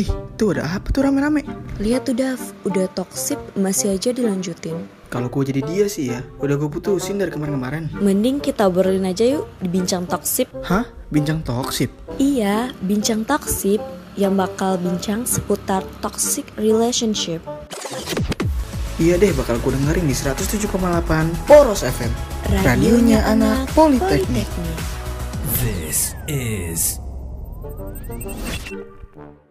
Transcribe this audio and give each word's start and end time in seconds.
Ih, 0.00 0.08
tuh 0.40 0.56
ada 0.56 0.64
apa 0.64 0.88
tuh 0.88 1.04
rame-rame? 1.04 1.44
Lihat 1.76 2.08
tuh 2.08 2.16
Dav, 2.16 2.40
udah 2.64 2.88
toksik 2.96 3.36
masih 3.52 4.00
aja 4.00 4.16
dilanjutin. 4.16 4.88
Kalau 5.12 5.28
gue 5.28 5.52
jadi 5.52 5.60
dia 5.60 5.92
sih 5.92 6.08
ya, 6.08 6.24
udah 6.40 6.56
gue 6.56 6.72
putusin 6.72 7.20
dari 7.20 7.28
kemarin-kemarin. 7.28 7.92
Mending 8.00 8.40
kita 8.40 8.64
obrolin 8.72 9.04
aja 9.04 9.28
yuk 9.28 9.44
di 9.60 9.68
bincang 9.68 10.08
toksik. 10.08 10.48
Hah? 10.64 10.88
Bincang 11.12 11.44
toksip? 11.44 11.92
Iya, 12.16 12.72
bincang 12.80 13.28
toksik 13.28 13.84
yang 14.16 14.40
bakal 14.40 14.80
bincang 14.80 15.28
seputar 15.28 15.84
toxic 16.00 16.48
relationship. 16.56 17.44
Iya 18.96 19.20
deh, 19.20 19.36
bakal 19.36 19.60
gue 19.60 19.76
dengerin 19.76 20.08
di 20.08 20.16
107,8 20.16 21.44
Poros 21.44 21.84
FM. 21.84 22.08
Radionya 22.64 23.20
anak 23.28 23.68
Politeknik. 23.76 24.48
This 25.60 26.16
is 26.24 26.96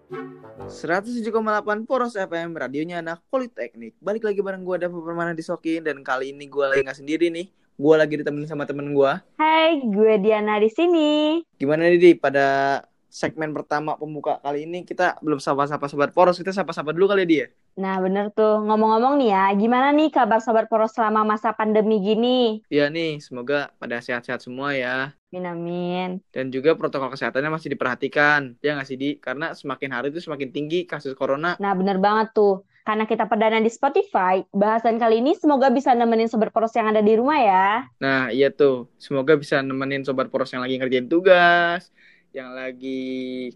107,8 0.09 1.85
Poros 1.85 2.17
FM, 2.17 2.57
radionya 2.57 2.97
anak 3.05 3.21
Politeknik. 3.29 3.93
Balik 4.01 4.25
lagi 4.25 4.41
bareng 4.41 4.65
gue 4.65 4.81
Dava 4.81 4.97
Permana 4.97 5.37
di 5.37 5.45
Sokin 5.45 5.85
dan 5.85 6.01
kali 6.01 6.33
ini 6.33 6.49
gue 6.49 6.65
lagi 6.65 6.81
nggak 6.81 6.97
sendiri 6.97 7.29
nih. 7.29 7.45
Gue 7.79 7.95
lagi 7.95 8.17
ditemenin 8.17 8.49
sama 8.49 8.65
temen 8.65 8.91
gue. 8.91 9.11
Hai, 9.37 9.85
gue 9.85 10.13
Diana 10.17 10.57
di 10.57 10.67
sini. 10.67 11.39
Gimana 11.61 11.87
nih 11.87 12.01
di 12.01 12.11
pada 12.17 12.81
segmen 13.09 13.51
pertama 13.51 13.97
pembuka 13.97 14.37
kali 14.39 14.69
ini 14.69 14.85
kita 14.85 15.17
belum 15.19 15.41
sapa-sapa 15.41 15.89
sobat 15.89 16.13
Poros, 16.13 16.37
kita 16.37 16.53
sapa-sapa 16.53 16.93
dulu 16.93 17.09
kali 17.11 17.25
ya 17.25 17.27
dia. 17.27 17.45
Nah, 17.79 17.95
bener 18.03 18.27
tuh. 18.35 18.59
Ngomong-ngomong 18.67 19.15
nih 19.23 19.31
ya, 19.31 19.43
gimana 19.55 19.95
nih 19.95 20.11
kabar 20.11 20.43
Sobat 20.43 20.67
Poros 20.67 20.91
selama 20.91 21.23
masa 21.23 21.55
pandemi 21.55 22.03
gini? 22.03 22.59
Iya 22.67 22.91
nih, 22.91 23.23
semoga 23.23 23.71
pada 23.79 24.03
sehat-sehat 24.03 24.43
semua 24.43 24.75
ya. 24.75 25.15
Amin, 25.31 25.45
amin. 25.47 26.09
Dan 26.35 26.51
juga 26.51 26.75
protokol 26.75 27.15
kesehatannya 27.15 27.47
masih 27.47 27.71
diperhatikan. 27.71 28.59
Ya 28.59 28.75
nggak 28.75 28.87
sih, 28.89 28.99
Di? 28.99 29.15
Karena 29.23 29.55
semakin 29.55 29.95
hari 29.95 30.11
itu 30.11 30.19
semakin 30.19 30.51
tinggi 30.51 30.83
kasus 30.83 31.15
corona. 31.15 31.55
Nah, 31.55 31.71
bener 31.71 32.03
banget 32.03 32.35
tuh. 32.35 32.67
Karena 32.83 33.07
kita 33.07 33.29
perdana 33.29 33.61
di 33.63 33.69
Spotify, 33.71 34.41
bahasan 34.51 34.97
kali 34.99 35.21
ini 35.23 35.37
semoga 35.37 35.69
bisa 35.71 35.93
nemenin 35.95 36.27
Sobat 36.27 36.49
Poros 36.49 36.73
yang 36.75 36.89
ada 36.89 36.99
di 36.99 37.13
rumah 37.15 37.39
ya. 37.39 37.85
Nah, 38.01 38.27
iya 38.33 38.51
tuh. 38.51 38.91
Semoga 38.99 39.39
bisa 39.39 39.63
nemenin 39.63 40.03
sobat 40.03 40.27
poros 40.27 40.51
yang 40.51 40.65
lagi 40.65 40.75
ngerjain 40.81 41.07
tugas, 41.07 41.93
yang 42.29 42.53
lagi 42.53 43.01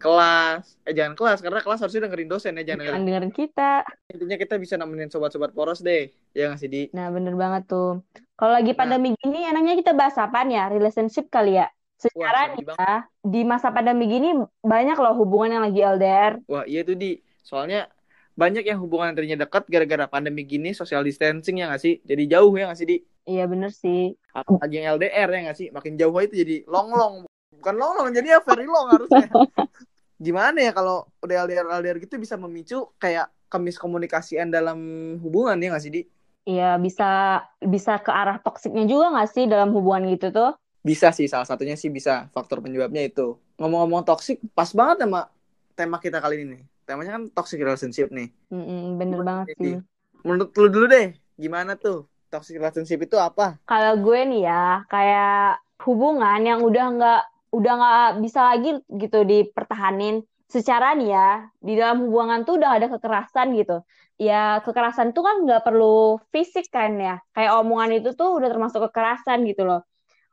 kelas. 0.01 0.81
Eh, 0.83 0.93
jangan 0.97 1.13
kelas, 1.13 1.39
karena 1.39 1.61
kelas 1.61 1.79
harusnya 1.85 2.09
dengerin 2.09 2.29
dosen 2.29 2.57
ya. 2.57 2.63
Jangan 2.63 2.65
Jangan 2.65 2.81
dengerin. 2.83 3.05
dengerin 3.05 3.33
kita. 3.33 3.71
Intinya 4.09 4.37
kita 4.41 4.55
bisa 4.57 4.75
nemenin 4.75 5.09
sobat-sobat 5.09 5.53
poros 5.53 5.79
deh. 5.79 6.09
Ya 6.33 6.49
nggak 6.49 6.59
sih, 6.59 6.69
Di? 6.69 6.83
Nah, 6.91 7.13
bener 7.13 7.37
banget 7.37 7.69
tuh. 7.69 8.01
Kalau 8.33 8.53
lagi 8.57 8.73
Nah. 8.73 8.79
pandemi 8.81 9.13
gini, 9.15 9.45
enaknya 9.45 9.77
kita 9.77 9.93
bahas 9.93 10.17
apaan 10.17 10.49
ya? 10.49 10.67
Relationship 10.67 11.29
kali 11.29 11.61
ya? 11.61 11.69
Secara 11.93 12.51
nih 12.51 12.65
ya, 12.67 13.07
di 13.23 13.41
masa 13.47 13.71
pandemi 13.71 14.11
gini 14.11 14.35
banyak 14.59 14.97
loh 14.99 15.15
hubungan 15.15 15.55
yang 15.55 15.63
lagi 15.63 15.79
LDR. 15.79 16.33
Wah, 16.51 16.65
iya 16.67 16.83
tuh, 16.83 16.97
Di. 16.97 17.21
Soalnya 17.45 17.87
banyak 18.33 18.65
yang 18.65 18.81
hubungan 18.81 19.13
tadinya 19.13 19.45
dekat 19.45 19.69
gara-gara 19.69 20.09
pandemi 20.09 20.43
gini, 20.43 20.73
social 20.73 21.05
distancing 21.05 21.61
ya 21.61 21.69
nggak 21.69 21.79
sih? 21.79 22.01
Jadi 22.03 22.23
jauh 22.27 22.51
ya 22.57 22.67
nggak 22.67 22.79
sih, 22.81 22.87
Di? 22.89 22.97
Iya 23.23 23.47
bener 23.47 23.71
sih. 23.71 24.11
Apalagi 24.35 24.81
yang 24.81 24.99
LDR 24.99 25.29
ya 25.31 25.39
nggak 25.47 25.57
sih? 25.61 25.67
Makin 25.71 25.93
jauh 25.95 26.17
itu 26.19 26.35
jadi 26.43 26.55
long-long. 26.67 27.23
Bukan 27.63 27.79
long-long, 27.79 28.11
jadi 28.11 28.35
ya 28.35 28.39
very 28.43 28.67
long 28.67 28.91
harusnya. 28.91 29.31
Gimana 30.19 30.59
ya 30.59 30.75
kalau 30.75 31.07
udah 31.23 31.47
LDR 31.47 31.63
LDR 31.79 31.97
gitu 32.03 32.19
bisa 32.19 32.35
memicu 32.35 32.91
kayak 32.99 33.31
kemiskomunikasian 33.47 34.51
dalam 34.51 34.75
hubungan 35.23 35.55
ya 35.55 35.71
nggak 35.71 35.83
sih, 35.83 35.91
Di? 35.95 36.01
Iya 36.43 36.75
bisa 36.75 37.39
bisa 37.63 38.03
ke 38.03 38.11
arah 38.11 38.35
toksiknya 38.43 38.83
juga 38.83 39.15
nggak 39.15 39.29
sih 39.31 39.47
dalam 39.47 39.71
hubungan 39.71 40.11
gitu 40.11 40.35
tuh? 40.35 40.51
Bisa 40.83 41.15
sih, 41.15 41.31
salah 41.31 41.47
satunya 41.47 41.79
sih 41.79 41.87
bisa. 41.87 42.27
Faktor 42.35 42.59
penyebabnya 42.59 43.07
itu. 43.07 43.39
Ngomong-ngomong 43.55 44.03
toxic, 44.03 44.43
pas 44.51 44.67
banget 44.75 45.07
sama 45.07 45.31
tema 45.71 46.03
kita 46.03 46.19
kali 46.19 46.43
ini 46.43 46.59
nih. 46.59 46.61
Temanya 46.83 47.15
kan 47.15 47.23
toxic 47.31 47.63
relationship 47.63 48.11
nih. 48.11 48.27
Mm-mm, 48.51 48.99
bener 48.99 49.23
banget 49.23 49.55
sih. 49.55 49.79
Menurut 50.27 50.51
lu 50.59 50.67
dulu 50.67 50.85
deh, 50.91 51.15
gimana 51.39 51.79
tuh? 51.79 52.11
Toxic 52.27 52.59
relationship 52.59 53.07
itu 53.07 53.15
apa? 53.15 53.55
Kalau 53.63 54.03
gue 54.03 54.19
nih 54.27 54.51
ya 54.51 54.83
kayak 54.91 55.63
hubungan 55.87 56.43
yang 56.43 56.59
udah 56.59 56.85
nggak 56.99 57.23
udah 57.53 57.73
nggak 57.77 58.09
bisa 58.25 58.39
lagi 58.49 58.81
gitu 58.97 59.21
dipertahanin. 59.21 60.25
Secara 60.49 60.97
nih 60.97 61.09
ya 61.13 61.29
di 61.61 61.73
dalam 61.77 62.09
hubungan 62.09 62.41
tuh 62.45 62.57
udah 62.57 62.81
ada 62.81 62.89
kekerasan 62.89 63.53
gitu. 63.53 63.85
Ya 64.17 64.61
kekerasan 64.65 65.13
tuh 65.13 65.21
kan 65.25 65.45
nggak 65.45 65.61
perlu 65.61 66.17
fisik 66.33 66.73
kan 66.73 66.97
ya. 66.97 67.21
Kayak 67.37 67.61
omongan 67.61 68.01
itu 68.01 68.13
tuh 68.17 68.37
udah 68.41 68.49
termasuk 68.49 68.81
kekerasan 68.89 69.45
gitu 69.45 69.65
loh. 69.65 69.85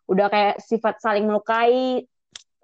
Udah 0.08 0.32
kayak 0.32 0.64
sifat 0.64 1.00
saling 1.04 1.28
melukai. 1.28 2.08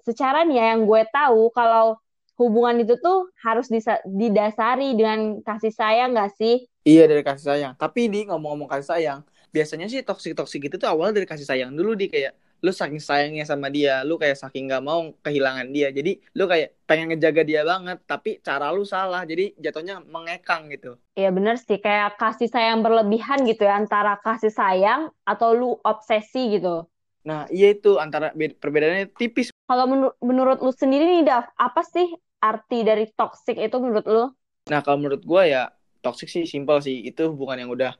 Secara 0.04 0.44
nih 0.48 0.56
ya 0.56 0.64
yang 0.76 0.88
gue 0.88 1.02
tahu 1.12 1.52
kalau 1.52 2.00
hubungan 2.36 2.84
itu 2.84 3.00
tuh 3.00 3.32
harus 3.40 3.66
didasari 4.04 4.92
dengan 4.92 5.40
kasih 5.40 5.72
sayang 5.72 6.12
nggak 6.12 6.32
sih? 6.36 6.68
Iya 6.84 7.08
dari 7.08 7.24
kasih 7.24 7.44
sayang. 7.50 7.72
Tapi 7.74 8.06
di 8.12 8.28
ngomong-ngomong 8.28 8.68
kasih 8.68 8.88
sayang, 8.92 9.20
biasanya 9.50 9.88
sih 9.88 10.04
toxic-toxic 10.04 10.68
itu 10.68 10.76
tuh 10.76 10.86
awal 10.86 11.10
dari 11.16 11.24
kasih 11.24 11.48
sayang 11.48 11.72
dulu 11.72 11.96
di 11.96 12.12
kayak 12.12 12.36
lu 12.64 12.72
saking 12.72 13.02
sayangnya 13.02 13.44
sama 13.44 13.68
dia, 13.68 14.00
lu 14.02 14.16
kayak 14.16 14.40
saking 14.40 14.72
gak 14.72 14.84
mau 14.84 15.12
kehilangan 15.20 15.68
dia. 15.70 15.92
Jadi 15.92 16.18
lu 16.34 16.48
kayak 16.48 16.72
pengen 16.88 17.12
ngejaga 17.12 17.42
dia 17.44 17.62
banget, 17.62 17.98
tapi 18.08 18.40
cara 18.40 18.72
lu 18.72 18.82
salah. 18.86 19.22
Jadi 19.28 19.52
jatuhnya 19.60 20.00
mengekang 20.04 20.72
gitu. 20.72 20.96
Iya 21.16 21.32
bener 21.32 21.56
sih, 21.56 21.80
kayak 21.80 22.20
kasih 22.20 22.48
sayang 22.48 22.84
berlebihan 22.84 23.44
gitu 23.48 23.64
ya, 23.64 23.80
antara 23.80 24.20
kasih 24.20 24.52
sayang 24.52 25.12
atau 25.24 25.56
lu 25.56 25.70
obsesi 25.80 26.56
gitu. 26.56 26.84
Nah, 27.26 27.48
iya 27.50 27.74
itu 27.74 27.98
antara 27.98 28.30
be- 28.36 28.54
perbedaannya 28.54 29.10
tipis. 29.16 29.50
Kalau 29.66 29.90
menur- 29.90 30.16
menurut 30.22 30.62
lu 30.62 30.70
sendiri 30.70 31.02
nih, 31.02 31.26
Dav, 31.26 31.50
apa 31.58 31.82
sih 31.82 32.06
arti 32.38 32.86
dari 32.86 33.10
toxic 33.16 33.58
itu 33.58 33.76
menurut 33.82 34.06
lu? 34.06 34.24
Nah, 34.70 34.80
kalau 34.84 35.02
menurut 35.02 35.26
gua 35.26 35.42
ya 35.42 35.62
toxic 36.04 36.30
sih 36.30 36.46
simpel 36.46 36.78
sih. 36.78 37.02
Itu 37.02 37.34
hubungan 37.34 37.66
yang 37.66 37.70
udah 37.74 37.92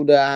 udah 0.00 0.28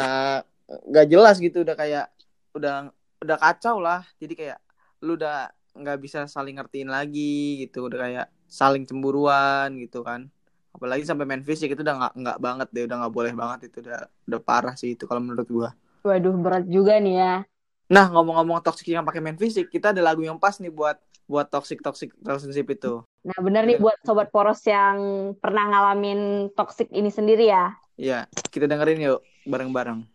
gak 0.93 1.07
jelas 1.09 1.41
gitu, 1.41 1.65
udah 1.65 1.73
kayak 1.73 2.07
udah 2.53 2.93
udah 3.27 3.39
kacau 3.39 3.77
lah. 3.83 4.07
Jadi 4.23 4.35
kayak 4.39 4.59
lu 5.03 5.19
udah 5.19 5.51
nggak 5.77 5.99
bisa 6.01 6.25
saling 6.31 6.57
ngertiin 6.57 6.89
lagi 6.89 7.67
gitu, 7.67 7.91
udah 7.91 7.99
kayak 8.01 8.27
saling 8.49 8.87
cemburuan 8.89 9.75
gitu 9.77 10.01
kan. 10.07 10.31
Apalagi 10.73 11.05
sampai 11.05 11.29
main 11.29 11.45
fisik 11.45 11.75
itu 11.75 11.83
udah 11.83 11.97
nggak 11.99 12.13
nggak 12.17 12.39
banget 12.41 12.69
deh, 12.73 12.85
udah 12.89 12.97
nggak 13.05 13.15
boleh 13.15 13.33
banget 13.35 13.69
itu 13.73 13.85
udah 13.85 14.01
udah 14.31 14.41
parah 14.41 14.75
sih 14.79 14.95
itu 14.95 15.05
kalau 15.05 15.21
menurut 15.21 15.49
gua. 15.51 15.71
Waduh, 16.07 16.39
berat 16.39 16.65
juga 16.71 16.97
nih 17.03 17.15
ya. 17.19 17.35
Nah, 17.87 18.07
ngomong-ngomong 18.11 18.63
toxic 18.63 18.91
yang 18.91 19.07
pakai 19.07 19.23
main 19.23 19.39
fisik, 19.39 19.71
kita 19.71 19.95
ada 19.95 20.03
lagu 20.03 20.23
yang 20.23 20.39
pas 20.39 20.59
nih 20.59 20.71
buat 20.71 20.99
buat 21.27 21.51
toxic 21.51 21.83
toxic 21.83 22.15
relationship 22.23 22.67
itu. 22.71 23.03
Nah 23.27 23.39
bener 23.43 23.67
nih 23.67 23.83
buat 23.83 23.99
sobat 24.07 24.31
poros 24.31 24.63
yang 24.63 25.35
pernah 25.43 25.67
ngalamin 25.67 26.51
toxic 26.55 26.87
ini 26.95 27.11
sendiri 27.11 27.51
ya. 27.51 27.75
Iya, 27.99 28.31
kita 28.55 28.71
dengerin 28.71 29.03
yuk 29.03 29.21
bareng-bareng. 29.43 30.07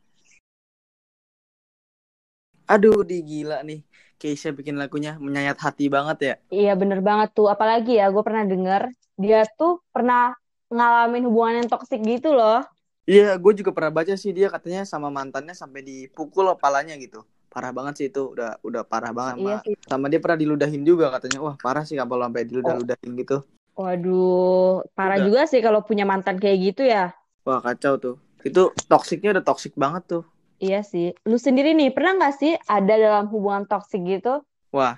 Aduh, 2.71 3.03
di 3.03 3.19
gila 3.19 3.67
nih. 3.67 3.83
Keisha 4.15 4.55
bikin 4.55 4.79
lagunya 4.79 5.19
menyayat 5.19 5.59
hati 5.59 5.91
banget 5.91 6.17
ya. 6.23 6.33
Iya 6.47 6.71
bener 6.79 7.03
banget 7.03 7.35
tuh, 7.35 7.51
apalagi 7.51 7.99
ya 7.99 8.07
gue 8.07 8.23
pernah 8.23 8.47
denger, 8.47 8.81
dia 9.19 9.43
tuh 9.59 9.83
pernah 9.91 10.31
ngalamin 10.71 11.27
hubungan 11.27 11.53
yang 11.59 11.67
toxic 11.67 11.99
gitu 11.99 12.31
loh. 12.31 12.63
Iya, 13.09 13.35
gue 13.35 13.53
juga 13.59 13.75
pernah 13.75 13.91
baca 13.91 14.13
sih 14.15 14.31
dia 14.31 14.47
katanya 14.47 14.87
sama 14.87 15.11
mantannya 15.11 15.51
sampai 15.51 15.83
dipukul 15.83 16.47
kepalanya 16.55 16.95
gitu. 17.01 17.25
Parah 17.51 17.75
banget 17.75 17.93
sih 17.99 18.07
itu, 18.07 18.31
udah 18.31 18.61
udah 18.63 18.87
parah 18.87 19.11
banget. 19.11 19.41
Iya 19.41 19.55
sama, 19.57 19.65
sih. 19.67 19.75
sama 19.89 20.05
dia 20.07 20.19
pernah 20.23 20.39
diludahin 20.39 20.83
juga 20.87 21.11
katanya. 21.11 21.39
Wah, 21.43 21.55
parah 21.59 21.83
sih 21.83 21.99
kalau 21.99 22.23
sampai 22.23 22.47
diludah-ludahin 22.47 23.11
gitu. 23.19 23.37
Waduh, 23.75 24.85
parah 24.95 25.19
Udah. 25.19 25.25
juga 25.27 25.41
sih 25.49 25.59
kalau 25.59 25.83
punya 25.83 26.07
mantan 26.07 26.39
kayak 26.39 26.71
gitu 26.71 26.87
ya. 26.87 27.11
Wah, 27.43 27.59
kacau 27.59 27.97
tuh. 27.99 28.15
Itu 28.45 28.71
toksiknya 28.87 29.35
udah 29.35 29.43
toksik 29.43 29.73
banget 29.75 30.07
tuh. 30.07 30.23
Iya 30.61 30.85
sih. 30.85 31.17
Lu 31.25 31.35
sendiri 31.35 31.73
nih, 31.73 31.89
pernah 31.89 32.13
nggak 32.15 32.35
sih 32.37 32.53
ada 32.69 32.93
dalam 32.93 33.25
hubungan 33.33 33.65
toksik 33.65 34.05
gitu? 34.05 34.45
Wah, 34.69 34.93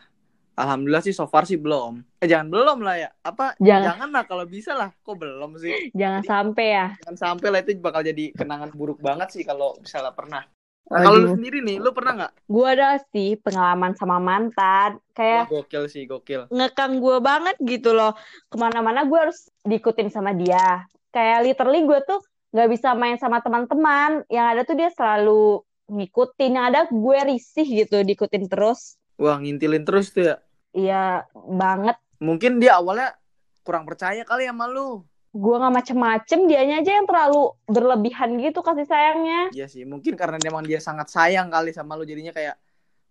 alhamdulillah 0.53 0.99
sih 0.99 1.15
so 1.15 1.23
far 1.23 1.47
sih 1.47 1.55
belum. 1.55 2.03
Eh 2.19 2.27
jangan 2.27 2.51
belum 2.51 2.83
lah 2.83 2.95
ya. 2.99 3.09
Apa 3.23 3.55
Jangan. 3.57 3.83
jangan 3.87 4.09
lah 4.11 4.23
kalau 4.27 4.43
bisa 4.43 4.75
lah. 4.75 4.91
Kok 4.99 5.15
belum 5.15 5.55
sih? 5.55 5.95
Jangan 5.95 6.19
Jadi- 6.19 6.29
sampai 6.29 6.65
ya. 6.67 6.87
Jangan 6.99 7.17
sampai 7.17 7.47
lah 7.47 7.59
itu 7.63 7.71
bakal 7.79 8.03
jadi 8.03 8.35
kenangan 8.35 8.75
buruk 8.75 8.99
banget 8.99 9.31
sih 9.31 9.43
kalau 9.43 9.79
misalnya 9.79 10.11
pernah. 10.11 10.43
Nah, 10.83 10.99
kalau 10.99 11.15
lu 11.15 11.31
sendiri 11.31 11.63
nih, 11.63 11.79
lu 11.79 11.95
pernah 11.95 12.11
nggak? 12.19 12.31
Gue 12.43 12.67
ada 12.67 12.99
sih 13.09 13.39
pengalaman 13.39 13.95
sama 13.95 14.19
mantan. 14.19 14.99
Wah, 14.99 15.15
Kayak 15.15 15.47
gokil 15.47 15.83
sih, 15.87 16.03
gokil. 16.03 16.51
ngekang 16.51 16.99
gue 16.99 17.17
banget 17.23 17.55
gitu 17.63 17.95
loh. 17.95 18.11
Ke 18.51 18.59
mana-mana 18.59 19.07
gue 19.07 19.15
harus 19.15 19.47
diikutin 19.63 20.11
sama 20.11 20.35
dia. 20.35 20.83
Kayak 21.09 21.47
literally 21.47 21.87
gue 21.87 21.99
tuh 22.03 22.19
nggak 22.53 22.69
bisa 22.69 22.93
main 22.93 23.17
sama 23.17 23.41
teman-teman. 23.41 24.21
Yang 24.29 24.45
ada 24.45 24.61
tuh 24.63 24.75
dia 24.77 24.89
selalu 24.93 25.65
ngikutin. 25.89 26.51
Yang 26.53 26.65
ada 26.69 26.81
gue 26.87 27.17
risih 27.33 27.67
gitu 27.67 27.97
diikutin 28.05 28.45
terus. 28.47 28.95
Wah, 29.17 29.41
ngintilin 29.41 29.83
terus 29.83 30.13
tuh 30.13 30.31
ya. 30.31 30.35
Iya 30.73 31.05
banget. 31.33 31.97
Mungkin 32.21 32.61
dia 32.61 32.77
awalnya 32.77 33.17
kurang 33.65 33.89
percaya 33.89 34.21
kali 34.23 34.45
sama 34.45 34.69
lu. 34.69 35.01
Gue 35.33 35.55
nggak 35.57 35.73
macem-macem. 35.73 36.45
Dianya 36.45 36.85
aja 36.85 37.01
yang 37.01 37.09
terlalu 37.09 37.57
berlebihan 37.65 38.37
gitu 38.37 38.61
kasih 38.61 38.85
sayangnya. 38.85 39.49
Iya 39.49 39.65
sih, 39.65 39.81
mungkin 39.83 40.13
karena 40.13 40.37
emang 40.45 40.61
dia 40.63 40.77
sangat 40.77 41.09
sayang 41.09 41.49
kali 41.49 41.73
sama 41.73 41.97
lu 41.97 42.05
jadinya 42.05 42.29
kayak 42.29 42.57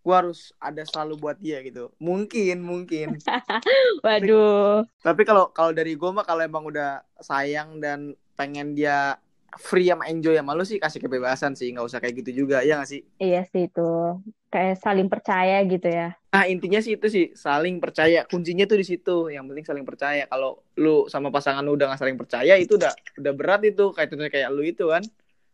gue 0.03 0.15
harus 0.15 0.51
ada 0.59 0.83
selalu 0.83 1.15
buat 1.15 1.39
dia 1.39 1.63
gitu 1.63 1.95
mungkin 2.03 2.59
mungkin 2.59 3.23
Waduh. 4.05 4.83
tapi 4.99 5.23
kalau 5.23 5.55
kalau 5.55 5.71
dari 5.71 5.95
gue 5.95 6.11
mah 6.11 6.27
kalau 6.27 6.43
emang 6.43 6.67
udah 6.67 7.07
sayang 7.23 7.79
dan 7.79 8.19
pengen 8.35 8.75
dia 8.75 9.15
free 9.61 9.93
sama 9.93 10.09
enjoy 10.09 10.33
sama 10.37 10.57
lu 10.57 10.65
sih 10.65 10.81
kasih 10.81 11.01
kebebasan 11.05 11.53
sih. 11.53 11.69
Nggak 11.73 11.87
usah 11.89 11.99
kayak 12.01 12.25
gitu 12.25 12.45
juga 12.45 12.65
ya 12.65 12.81
nggak 12.81 12.91
sih? 12.91 13.01
Iya 13.21 13.45
sih 13.49 13.69
itu. 13.69 14.21
Kayak 14.53 14.85
saling 14.85 15.09
percaya 15.09 15.65
gitu 15.65 15.89
ya. 15.89 16.13
nah 16.33 16.49
intinya 16.49 16.81
sih 16.81 16.97
itu 16.97 17.07
sih 17.13 17.25
saling 17.37 17.77
percaya. 17.77 18.25
Kuncinya 18.25 18.65
tuh 18.65 18.81
di 18.81 18.87
situ. 18.89 19.29
Yang 19.29 19.45
penting 19.53 19.67
saling 19.69 19.85
percaya. 19.85 20.25
Kalau 20.29 20.65
lu 20.81 21.09
sama 21.13 21.29
pasangan 21.29 21.61
lu 21.61 21.77
udah 21.77 21.93
nggak 21.93 22.01
saling 22.01 22.17
percaya 22.17 22.57
itu 22.57 22.81
udah 22.81 22.93
udah 23.21 23.33
berat 23.37 23.63
itu. 23.69 23.93
Kayak 23.93 24.09
contohnya 24.13 24.33
kayak 24.33 24.49
lu 24.53 24.63
itu 24.65 24.85
kan. 24.89 25.03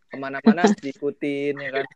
Ke 0.09 0.17
mana-mana 0.17 0.63
diikutin 0.83 1.55
ya 1.59 1.71
kan. 1.83 1.87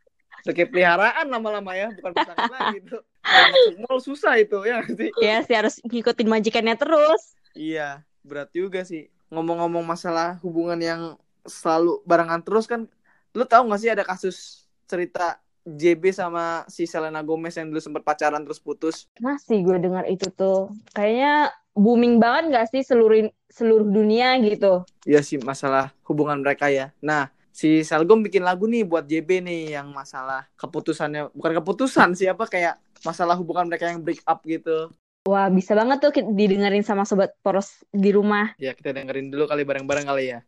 Kayak 0.43 0.75
peliharaan 0.75 1.26
lama-lama 1.31 1.70
ya 1.78 1.94
bukan 1.94 2.12
pasangan 2.19 2.50
lagi 2.50 2.78
itu 2.82 2.98
Kalau 3.22 3.46
masuk 3.55 3.76
mall 3.87 3.98
susah 4.02 4.34
itu 4.43 4.58
ya 4.66 4.82
sih? 4.90 5.10
Iya 5.22 5.37
sih 5.46 5.55
harus 5.55 5.78
ngikutin 5.87 6.26
majikannya 6.26 6.75
terus. 6.75 7.38
Iya, 7.55 8.02
berat 8.26 8.50
juga 8.50 8.82
sih. 8.82 9.06
Ngomong-ngomong 9.31 9.87
masalah 9.87 10.43
hubungan 10.43 10.82
yang 10.82 11.02
selalu 11.47 12.03
barengan 12.06 12.43
terus 12.43 12.67
kan, 12.67 12.87
lu 13.35 13.44
tahu 13.44 13.71
gak 13.71 13.81
sih 13.81 13.91
ada 13.91 14.05
kasus 14.06 14.67
cerita 14.87 15.41
JB 15.62 16.11
sama 16.11 16.67
si 16.67 16.91
Selena 16.91 17.23
Gomez 17.23 17.55
yang 17.55 17.71
dulu 17.71 17.79
sempat 17.79 18.03
pacaran 18.03 18.43
terus 18.43 18.59
putus? 18.59 19.06
Masih 19.23 19.62
gue 19.62 19.79
dengar 19.79 20.05
itu 20.11 20.27
tuh. 20.35 20.75
Kayaknya 20.91 21.55
booming 21.73 22.19
banget 22.19 22.50
gak 22.50 22.67
sih 22.75 22.83
seluruh 22.83 23.31
seluruh 23.47 23.87
dunia 23.87 24.37
gitu. 24.43 24.83
Iya 25.06 25.23
sih 25.23 25.39
masalah 25.39 25.94
hubungan 26.09 26.43
mereka 26.43 26.67
ya. 26.67 26.91
Nah, 26.99 27.31
si 27.55 27.87
Selgom 27.87 28.25
bikin 28.25 28.43
lagu 28.43 28.67
nih 28.67 28.83
buat 28.83 29.06
JB 29.06 29.44
nih 29.44 29.79
yang 29.79 29.93
masalah 29.94 30.49
keputusannya, 30.59 31.31
bukan 31.37 31.53
keputusan 31.62 32.19
sih 32.19 32.27
apa 32.27 32.49
kayak 32.49 32.81
masalah 33.06 33.39
hubungan 33.39 33.71
mereka 33.71 33.87
yang 33.87 34.03
break 34.03 34.25
up 34.27 34.43
gitu. 34.43 34.91
Wah, 35.23 35.47
bisa 35.47 35.79
banget 35.79 36.03
tuh 36.03 36.11
didengerin 36.35 36.83
sama 36.83 37.06
sobat 37.06 37.31
poros 37.47 37.87
di 37.94 38.11
rumah. 38.11 38.59
Ya 38.59 38.75
kita 38.75 38.91
dengerin 38.91 39.31
dulu 39.31 39.47
kali 39.47 39.62
bareng-bareng 39.62 40.11
kali 40.11 40.35
ya. 40.35 40.43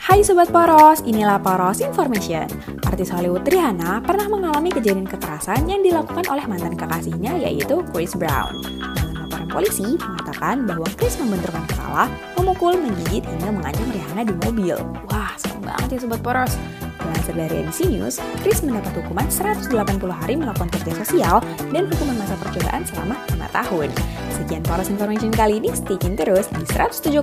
Hai 0.00 0.24
Sobat 0.24 0.48
Poros, 0.48 1.04
inilah 1.04 1.36
Poros 1.44 1.84
Information. 1.84 2.48
Artis 2.88 3.12
Hollywood 3.12 3.44
Rihanna 3.44 4.00
pernah 4.00 4.32
mengalami 4.32 4.72
kejadian 4.72 5.04
kekerasan 5.04 5.68
yang 5.68 5.84
dilakukan 5.84 6.24
oleh 6.32 6.40
mantan 6.48 6.72
kekasihnya 6.72 7.36
yaitu 7.36 7.84
Chris 7.92 8.16
Brown. 8.16 8.64
Dalam 8.80 9.28
laporan 9.28 9.48
polisi 9.52 10.00
mengatakan 10.00 10.64
bahwa 10.64 10.88
Chris 10.96 11.20
membenturkan 11.20 11.68
kepala, 11.68 12.08
memukul, 12.32 12.80
menggigit 12.80 13.28
hingga 13.28 13.52
mengancam 13.52 13.92
Rihanna 13.92 14.22
di 14.24 14.34
mobil. 14.40 14.76
Wah, 15.12 15.36
serem 15.36 15.68
banget 15.68 15.88
ya 15.92 15.98
Sobat 16.00 16.24
Poros. 16.24 16.56
Dilansir 16.96 17.36
dari 17.36 17.54
ABC 17.60 17.78
News, 17.92 18.16
Chris 18.40 18.64
mendapat 18.64 18.96
hukuman 19.04 19.28
180 19.28 19.68
hari 20.08 20.32
melakukan 20.40 20.72
kerja 20.80 20.96
sosial 21.04 21.44
dan 21.76 21.84
hukuman 21.92 22.16
masa 22.16 22.40
percobaan 22.40 22.88
selama 22.88 23.20
5 23.36 23.52
tahun. 23.52 23.92
Sekian 24.30 24.62
Poros 24.62 24.86
Information 24.86 25.34
kali 25.34 25.58
ini, 25.58 25.74
stay 25.74 25.98
tune 25.98 26.14
terus 26.14 26.46
di 26.54 26.62
107,8 26.62 27.18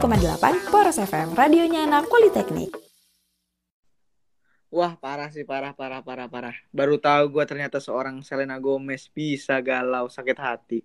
Poros 0.67 0.99
FM, 0.99 1.33
radionya 1.39 1.87
anak 1.87 2.11
Politeknik. 2.11 2.75
Wah 4.67 4.99
parah 4.99 5.31
sih 5.31 5.47
parah 5.47 5.71
parah 5.71 6.03
parah 6.03 6.27
parah. 6.27 6.55
Baru 6.75 6.99
tahu 6.99 7.39
gue 7.39 7.43
ternyata 7.47 7.79
seorang 7.79 8.19
Selena 8.19 8.59
Gomez 8.59 9.07
bisa 9.07 9.63
galau 9.63 10.11
sakit 10.11 10.37
hati. 10.37 10.79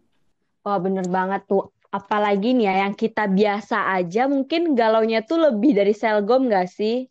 Wah, 0.63 0.79
bener 0.79 1.11
banget 1.11 1.43
tuh. 1.51 1.75
Apalagi 1.91 2.55
nih 2.55 2.71
ya, 2.71 2.75
yang 2.87 2.95
kita 2.95 3.27
biasa 3.27 3.91
aja 3.99 4.31
mungkin 4.31 4.79
galaunya 4.79 5.27
tuh 5.27 5.43
lebih 5.43 5.75
dari 5.75 5.91
Selgom 5.91 6.47
gak 6.47 6.71
sih? 6.71 7.11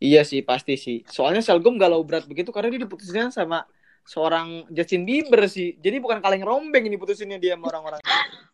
Iya 0.00 0.24
sih 0.24 0.40
pasti 0.40 0.80
sih. 0.80 1.04
Soalnya 1.04 1.44
Selgom 1.44 1.76
galau 1.76 2.00
berat 2.02 2.24
begitu 2.24 2.48
karena 2.50 2.72
dia 2.72 2.88
diputusin 2.88 3.28
sama 3.28 3.68
seorang 4.04 4.68
Justin 4.68 5.08
Bieber 5.08 5.48
sih. 5.48 5.74
Jadi 5.80 5.96
bukan 5.98 6.20
kaleng 6.20 6.44
rombeng 6.44 6.84
ini 6.84 7.00
putusinnya 7.00 7.40
dia 7.40 7.56
sama 7.56 7.72
orang-orang. 7.72 8.00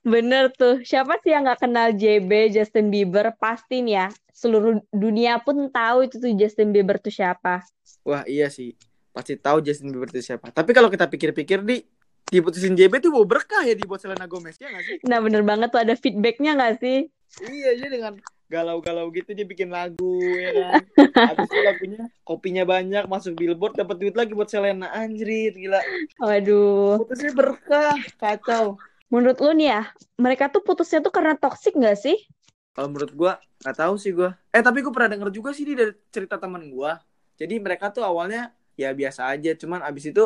Bener 0.07 0.55
tuh. 0.55 0.81
Siapa 0.87 1.19
sih 1.21 1.35
yang 1.35 1.45
gak 1.45 1.67
kenal 1.67 1.93
JB, 1.93 2.55
Justin 2.55 2.89
Bieber? 2.89 3.35
Pasti 3.37 3.83
nih 3.83 3.95
ya. 3.95 4.07
Seluruh 4.31 4.81
dunia 4.95 5.43
pun 5.43 5.69
tahu 5.69 6.07
itu 6.07 6.17
tuh 6.23 6.33
Justin 6.39 6.71
Bieber 6.71 6.97
tuh 7.03 7.13
siapa. 7.13 7.67
Wah 8.07 8.25
iya 8.25 8.49
sih. 8.49 8.79
Pasti 9.11 9.37
tahu 9.37 9.61
Justin 9.61 9.91
Bieber 9.93 10.09
itu 10.09 10.23
siapa. 10.23 10.55
Tapi 10.55 10.71
kalau 10.71 10.89
kita 10.89 11.11
pikir-pikir 11.11 11.61
di 11.67 11.83
diputusin 12.31 12.79
JB 12.79 13.03
tuh 13.03 13.11
bawa 13.11 13.27
berkah 13.27 13.67
ya 13.67 13.75
dibuat 13.75 13.99
Selena 13.99 14.31
Gomez 14.31 14.55
ya 14.63 14.71
nggak 14.71 14.85
sih? 14.87 14.97
Nah, 15.11 15.19
bener 15.19 15.43
banget 15.43 15.75
tuh 15.75 15.83
ada 15.83 15.99
feedbacknya 15.99 16.55
gak 16.55 16.79
sih? 16.79 17.11
Iya 17.39 17.71
dia 17.79 17.89
dengan 17.89 18.19
galau-galau 18.51 19.07
gitu 19.15 19.31
dia 19.31 19.47
bikin 19.47 19.71
lagu 19.71 20.19
ya 20.35 20.51
kan. 20.51 20.83
Habis 21.31 21.47
itu 21.47 21.61
lagunya 21.63 22.03
kopinya 22.27 22.65
banyak 22.67 23.05
masuk 23.07 23.39
billboard 23.39 23.79
dapat 23.79 23.97
duit 24.03 24.15
lagi 24.19 24.35
buat 24.35 24.51
Selena 24.51 24.91
anjrit 24.91 25.55
gila. 25.55 25.79
Waduh. 26.19 26.99
Putusnya 27.07 27.31
berkah 27.31 27.95
kacau. 28.19 28.75
Menurut 29.11 29.39
lu 29.43 29.51
nih 29.59 29.69
ya, 29.75 29.83
mereka 30.19 30.51
tuh 30.51 30.63
putusnya 30.63 31.03
tuh 31.03 31.11
karena 31.11 31.35
toxic 31.35 31.75
gak 31.79 31.99
sih? 31.99 32.19
Kalau 32.75 32.87
menurut 32.91 33.11
gua 33.15 33.33
nggak 33.63 33.77
tahu 33.77 33.95
sih 33.99 34.15
gua. 34.15 34.35
Eh 34.55 34.63
tapi 34.63 34.83
gua 34.83 34.95
pernah 34.95 35.11
denger 35.19 35.31
juga 35.35 35.51
sih 35.51 35.67
di 35.67 35.75
dari 35.75 35.91
cerita 36.15 36.39
teman 36.39 36.71
gua. 36.71 36.99
Jadi 37.35 37.59
mereka 37.59 37.91
tuh 37.91 38.07
awalnya 38.07 38.55
ya 38.79 38.95
biasa 38.97 39.35
aja, 39.37 39.53
cuman 39.59 39.85
abis 39.85 40.09
itu 40.15 40.25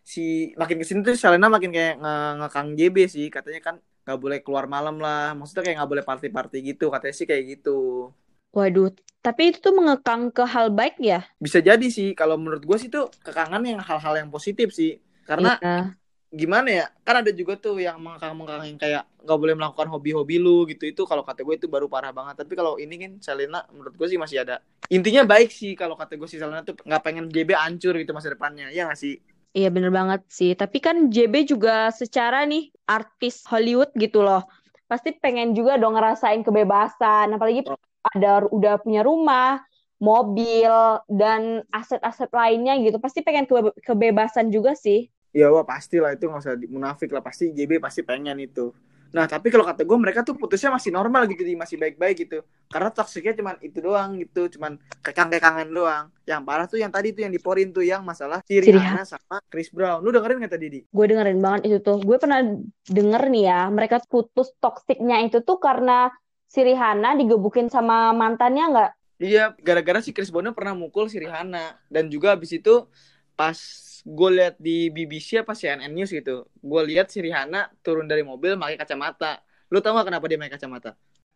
si 0.00 0.54
makin 0.56 0.80
ke 0.80 0.84
sini 0.88 1.00
tuh 1.04 1.12
Selena 1.18 1.52
makin 1.52 1.68
kayak 1.68 2.00
nge- 2.00 2.34
ngekang 2.40 2.68
JB 2.78 2.96
sih, 3.10 3.26
katanya 3.28 3.60
kan 3.60 3.76
nggak 4.04 4.18
boleh 4.18 4.38
keluar 4.40 4.64
malam 4.66 4.96
lah, 4.98 5.36
maksudnya 5.36 5.64
kayak 5.66 5.76
nggak 5.80 5.90
boleh 5.90 6.04
party-party 6.04 6.58
gitu, 6.74 6.88
katanya 6.88 7.14
sih 7.14 7.26
kayak 7.28 7.44
gitu. 7.58 8.10
Waduh, 8.50 8.90
tapi 9.22 9.54
itu 9.54 9.62
tuh 9.62 9.70
mengekang 9.70 10.34
ke 10.34 10.42
hal 10.42 10.74
baik 10.74 10.98
ya? 10.98 11.22
Bisa 11.38 11.62
jadi 11.62 11.86
sih, 11.86 12.18
kalau 12.18 12.34
menurut 12.34 12.66
gua 12.66 12.76
sih 12.80 12.90
tuh 12.90 13.06
kekangan 13.22 13.62
yang 13.62 13.78
hal-hal 13.78 14.14
yang 14.18 14.28
positif 14.32 14.74
sih, 14.74 14.98
karena 15.22 15.54
Iya. 15.62 15.94
gimana 16.30 16.68
ya? 16.70 16.86
Kan 17.06 17.22
ada 17.22 17.30
juga 17.30 17.58
tuh 17.58 17.78
yang 17.78 17.98
mengkang-mengkang 18.02 18.62
yang 18.66 18.78
kayak 18.78 19.02
nggak 19.22 19.38
boleh 19.38 19.54
melakukan 19.54 19.88
hobi-hobi 19.90 20.38
lu 20.38 20.62
gitu. 20.70 20.86
Itu 20.86 21.02
kalau 21.06 21.26
kata 21.26 21.42
gue 21.42 21.58
itu 21.58 21.66
baru 21.66 21.90
parah 21.90 22.14
banget. 22.14 22.38
Tapi 22.42 22.54
kalau 22.54 22.78
ini 22.78 22.94
kan 22.96 23.12
Selena 23.18 23.66
menurut 23.74 23.94
gue 23.98 24.06
sih 24.06 24.18
masih 24.18 24.46
ada. 24.46 24.62
Intinya 24.90 25.26
baik 25.26 25.50
sih 25.50 25.74
kalau 25.74 25.98
kata 25.98 26.14
gue 26.14 26.26
sih 26.30 26.38
Selena 26.38 26.62
tuh 26.62 26.78
nggak 26.86 27.02
pengen 27.02 27.26
JB 27.30 27.50
hancur 27.54 27.98
gitu 27.98 28.14
masa 28.14 28.30
depannya. 28.30 28.70
Ya 28.70 28.86
nggak 28.86 28.98
sih 28.98 29.18
Iya 29.56 29.68
bener 29.74 29.90
banget 29.98 30.20
sih. 30.30 30.50
Tapi 30.60 30.78
kan 30.86 30.96
JB 31.14 31.34
juga 31.52 31.90
secara 31.90 32.46
nih 32.46 32.70
artis 32.86 33.42
Hollywood 33.50 33.90
gitu 33.98 34.22
loh. 34.22 34.46
Pasti 34.90 35.08
pengen 35.22 35.48
juga 35.58 35.72
dong 35.80 35.94
ngerasain 35.98 36.42
kebebasan. 36.46 37.26
Apalagi 37.34 37.66
ada 38.14 38.46
udah 38.56 38.74
punya 38.82 39.02
rumah, 39.02 39.58
mobil, 39.98 40.72
dan 41.10 41.66
aset-aset 41.74 42.30
lainnya 42.30 42.78
gitu. 42.78 42.96
Pasti 43.02 43.20
pengen 43.26 43.44
kebe- 43.50 43.76
kebebasan 43.82 44.54
juga 44.54 44.72
sih. 44.78 45.10
ya 45.30 45.46
wah 45.54 45.62
pasti 45.62 46.02
lah 46.02 46.10
itu 46.14 46.26
nggak 46.26 46.42
usah 46.42 46.54
munafik 46.66 47.10
lah 47.14 47.22
pasti 47.22 47.54
JB 47.54 47.78
pasti 47.78 48.02
pengen 48.02 48.34
itu 48.42 48.74
nah 49.10 49.26
tapi 49.26 49.50
kalau 49.50 49.66
kata 49.66 49.82
gue 49.82 49.98
mereka 49.98 50.22
tuh 50.22 50.38
putusnya 50.38 50.70
masih 50.70 50.94
normal 50.94 51.26
gitu 51.26 51.42
di 51.42 51.58
masih 51.58 51.76
baik-baik 51.76 52.16
gitu. 52.26 52.46
Karena 52.70 52.94
toksiknya 52.94 53.34
cuman 53.34 53.54
itu 53.58 53.78
doang 53.82 54.10
gitu 54.22 54.46
cuman 54.54 54.78
kekang-kekangan 55.02 55.66
doang. 55.66 56.14
Yang 56.24 56.40
parah 56.46 56.66
tuh 56.70 56.78
yang 56.78 56.94
tadi 56.94 57.10
tuh 57.10 57.26
yang 57.26 57.32
diporin 57.34 57.74
tuh 57.74 57.82
yang 57.82 58.06
masalah 58.06 58.38
Si 58.46 58.54
Rihanna 58.58 59.02
sama 59.02 59.42
Chris 59.50 59.68
Brown. 59.74 60.00
Lu 60.00 60.14
dengerin 60.14 60.38
nggak 60.42 60.54
tadi 60.54 60.66
di? 60.70 60.80
Gue 60.88 61.06
dengerin 61.10 61.42
banget 61.42 61.60
itu 61.66 61.78
tuh. 61.82 61.98
Gue 61.98 62.16
pernah 62.22 62.40
denger 62.86 63.22
nih 63.26 63.44
ya, 63.50 63.60
mereka 63.68 63.98
putus 64.06 64.54
toksiknya 64.62 65.26
itu 65.26 65.42
tuh 65.42 65.58
karena 65.58 66.10
si 66.46 66.62
Rihanna 66.62 67.18
digebukin 67.18 67.70
sama 67.70 68.14
mantannya 68.14 68.64
nggak? 68.70 68.90
Iya, 69.20 69.52
gara-gara 69.60 70.00
si 70.00 70.16
Chris 70.16 70.32
Brown 70.32 70.56
pernah 70.56 70.72
mukul 70.72 71.12
si 71.12 71.20
Rihanna 71.20 71.76
dan 71.92 72.08
juga 72.08 72.32
abis 72.32 72.56
itu 72.56 72.88
pas 73.36 73.58
gue 74.04 74.30
lihat 74.32 74.54
di 74.56 74.88
BBC 74.88 75.44
apa 75.44 75.52
CNN 75.52 75.92
News 75.92 76.10
gitu, 76.12 76.48
gue 76.48 76.82
lihat 76.88 77.12
si 77.12 77.20
Rihanna 77.20 77.68
turun 77.84 78.08
dari 78.08 78.24
mobil 78.24 78.56
pakai 78.56 78.76
kacamata. 78.80 79.44
Lu 79.70 79.78
tau 79.78 79.94
gak 79.96 80.08
kenapa 80.08 80.24
dia 80.26 80.38
pakai 80.40 80.54
kacamata? 80.56 80.90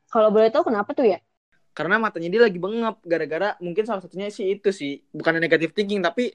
Kalau 0.09 0.29
boleh 0.33 0.49
tahu 0.49 0.73
kenapa 0.73 0.91
tuh 0.97 1.07
ya? 1.07 1.19
Karena 1.75 1.99
matanya 1.99 2.31
dia 2.31 2.43
lagi 2.47 2.59
bengap 2.59 3.03
gara-gara 3.03 3.59
mungkin 3.59 3.83
salah 3.83 3.99
satunya 3.99 4.31
sih 4.31 4.47
itu 4.55 4.71
sih, 4.71 5.03
bukan 5.11 5.43
negatif 5.43 5.75
thinking 5.75 5.99
tapi 6.01 6.31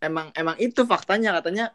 emang 0.00 0.32
emang 0.32 0.56
itu 0.56 0.86
faktanya 0.88 1.36
katanya 1.36 1.74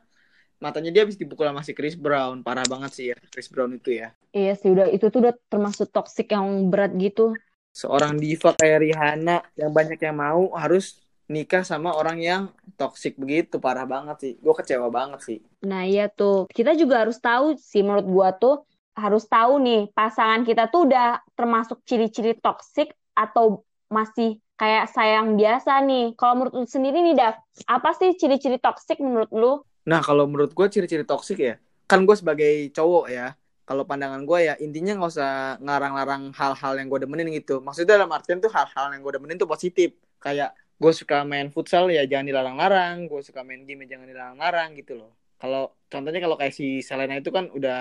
matanya 0.58 0.90
dia 0.96 1.04
habis 1.04 1.20
dipukul 1.20 1.46
sama 1.46 1.62
si 1.62 1.76
Chris 1.76 1.94
Brown. 1.94 2.42
Parah 2.42 2.64
banget 2.66 2.92
sih 2.96 3.06
ya 3.12 3.18
Chris 3.30 3.52
Brown 3.52 3.76
itu 3.76 4.00
ya. 4.00 4.16
Iya 4.32 4.58
sih 4.58 4.72
udah 4.72 4.88
itu 4.90 5.12
tuh 5.12 5.30
udah 5.30 5.36
termasuk 5.52 5.92
toksik 5.92 6.32
yang 6.32 6.72
berat 6.72 6.96
gitu. 6.96 7.36
Seorang 7.76 8.18
diva 8.18 8.56
kayak 8.56 8.80
Rihanna 8.82 9.44
yang 9.60 9.76
banyak 9.76 10.00
yang 10.00 10.18
mau 10.18 10.56
harus 10.56 11.03
nikah 11.34 11.66
sama 11.66 11.90
orang 11.98 12.22
yang 12.22 12.42
toksik 12.78 13.18
begitu. 13.18 13.58
Parah 13.58 13.90
banget 13.90 14.18
sih. 14.22 14.34
Gue 14.38 14.54
kecewa 14.54 14.94
banget 14.94 15.20
sih. 15.26 15.40
Nah 15.66 15.84
iya 15.84 16.06
tuh. 16.08 16.46
Kita 16.54 16.78
juga 16.78 17.02
harus 17.02 17.18
tahu 17.18 17.58
sih 17.58 17.82
menurut 17.82 18.06
gua 18.06 18.30
tuh 18.38 18.62
harus 18.94 19.26
tahu 19.26 19.58
nih 19.58 19.90
pasangan 19.98 20.46
kita 20.46 20.70
tuh 20.70 20.86
udah 20.86 21.18
termasuk 21.34 21.82
ciri-ciri 21.82 22.38
toksik 22.38 22.94
atau 23.18 23.66
masih 23.90 24.38
kayak 24.54 24.86
sayang 24.94 25.34
biasa 25.34 25.82
nih. 25.82 26.14
Kalau 26.14 26.38
menurut 26.38 26.54
lu 26.54 26.66
sendiri 26.70 27.02
nih 27.02 27.18
Dav, 27.18 27.36
apa 27.66 27.90
sih 27.98 28.14
ciri-ciri 28.14 28.62
toksik 28.62 29.02
menurut 29.02 29.34
lu? 29.34 29.66
nah 29.84 30.00
kalau 30.00 30.24
menurut 30.28 30.56
gue 30.56 30.68
ciri-ciri 30.72 31.04
toksik 31.04 31.40
ya 31.44 31.56
kan 31.92 32.08
gue 32.08 32.16
sebagai 32.16 32.72
cowok 32.72 33.06
ya 33.12 33.36
kalau 33.68 33.84
pandangan 33.84 34.24
gue 34.24 34.40
ya 34.48 34.56
intinya 34.60 34.96
nggak 35.00 35.12
usah 35.12 35.60
ngarang-larang 35.60 36.36
hal-hal 36.36 36.74
yang 36.76 36.88
gue 36.92 37.00
demenin 37.08 37.32
gitu. 37.32 37.64
Maksudnya 37.64 37.96
dalam 37.96 38.12
artian 38.12 38.44
tuh 38.44 38.52
hal-hal 38.52 38.92
yang 38.92 39.00
gue 39.00 39.14
demenin 39.16 39.40
tuh 39.40 39.48
positif. 39.48 39.96
Kayak 40.20 40.52
gue 40.84 40.94
suka 41.02 41.18
main 41.32 41.48
futsal 41.56 41.86
ya 41.96 42.02
jangan 42.12 42.26
dilarang-larang. 42.30 42.96
Gue 43.12 43.22
suka 43.28 43.40
main 43.48 43.62
game 43.68 43.80
ya 43.88 43.88
jangan 43.98 44.08
dilarang-larang 44.12 44.70
gitu 44.80 44.94
loh. 45.00 45.12
Kalau 45.42 45.62
contohnya 45.92 46.20
kalau 46.26 46.36
kayak 46.40 46.54
si 46.60 46.66
Selena 46.88 47.16
itu 47.22 47.30
kan 47.38 47.46
udah 47.58 47.78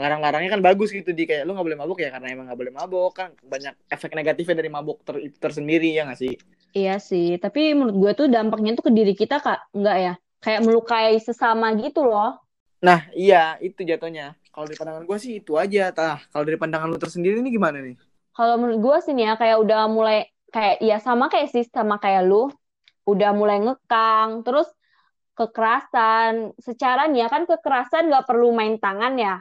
larang-larangnya 0.00 0.50
kan 0.54 0.62
bagus 0.68 0.88
gitu. 0.98 1.10
Di 1.18 1.24
kayak 1.28 1.42
lu 1.46 1.50
nggak 1.54 1.66
boleh 1.68 1.80
mabuk 1.82 1.98
ya 2.04 2.08
karena 2.14 2.26
emang 2.34 2.46
nggak 2.48 2.60
boleh 2.62 2.74
mabuk 2.78 3.10
kan 3.18 3.28
banyak 3.52 3.74
efek 3.94 4.10
negatifnya 4.18 4.56
dari 4.60 4.70
mabuk 4.76 4.98
ter 5.06 5.16
tersendiri 5.42 5.88
ya 5.96 6.02
nggak 6.06 6.20
sih? 6.22 6.34
Iya 6.78 6.92
sih, 7.08 7.26
tapi 7.44 7.60
menurut 7.78 7.96
gue 8.02 8.12
tuh 8.20 8.26
dampaknya 8.34 8.70
tuh 8.78 8.84
ke 8.88 8.92
diri 8.98 9.12
kita 9.20 9.36
kak, 9.44 9.58
enggak 9.76 9.96
ya? 10.04 10.12
Kayak 10.44 10.60
melukai 10.66 11.14
sesama 11.26 11.66
gitu 11.82 12.00
loh. 12.10 12.30
nah 12.86 13.00
iya 13.16 13.56
itu 13.66 13.80
jatuhnya. 13.90 14.36
Kalau 14.52 14.64
dari 14.68 14.78
pandangan 14.80 15.04
gue 15.08 15.18
sih 15.24 15.32
itu 15.40 15.52
aja 15.62 15.80
tah. 15.96 16.16
Kalau 16.32 16.44
dari 16.48 16.58
pandangan 16.62 16.88
lu 16.92 16.98
tersendiri 17.02 17.36
ini 17.42 17.50
gimana 17.56 17.78
nih? 17.86 17.96
Kalau 18.36 18.54
menurut 18.60 18.78
gue 18.84 18.96
sih 19.04 19.12
nih 19.16 19.24
ya, 19.32 19.34
kayak 19.40 19.56
udah 19.64 19.80
mulai, 19.88 20.28
kayak 20.56 20.76
ya 20.88 20.98
sama 21.06 21.24
kayak 21.32 21.48
sih, 21.54 21.64
sama 21.76 21.96
kayak 22.04 22.24
lu, 22.30 22.48
udah 23.12 23.30
mulai 23.40 23.58
ngekang, 23.64 24.30
terus 24.46 24.68
kekerasan. 25.38 26.56
Secara 26.66 27.02
nih 27.12 27.26
ya 27.26 27.28
kan 27.34 27.42
kekerasan 27.50 28.08
nggak 28.10 28.26
perlu 28.30 28.48
main 28.58 28.76
tangan 28.84 29.14
ya. 29.20 29.34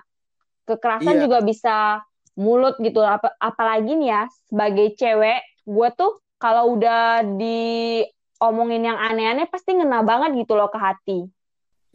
Kekerasan 0.70 1.18
Iya. 1.18 1.26
juga 1.26 1.40
bisa 1.46 2.04
mulut 2.44 2.76
gitu. 2.86 3.00
Ap- 3.06 3.38
apalagi 3.40 3.92
nih 4.00 4.10
ya, 4.16 4.24
sebagai 4.50 4.88
cewek, 5.00 5.40
gue 5.66 5.90
tuh 6.00 6.12
kalau 6.44 6.76
udah 6.76 7.24
diomongin 7.40 8.84
yang 8.90 9.00
aneh-aneh 9.00 9.48
pasti 9.54 9.72
ngena 9.78 10.04
banget 10.04 10.32
gitu 10.46 10.54
loh 10.60 10.70
ke 10.74 10.80
hati. 10.82 11.20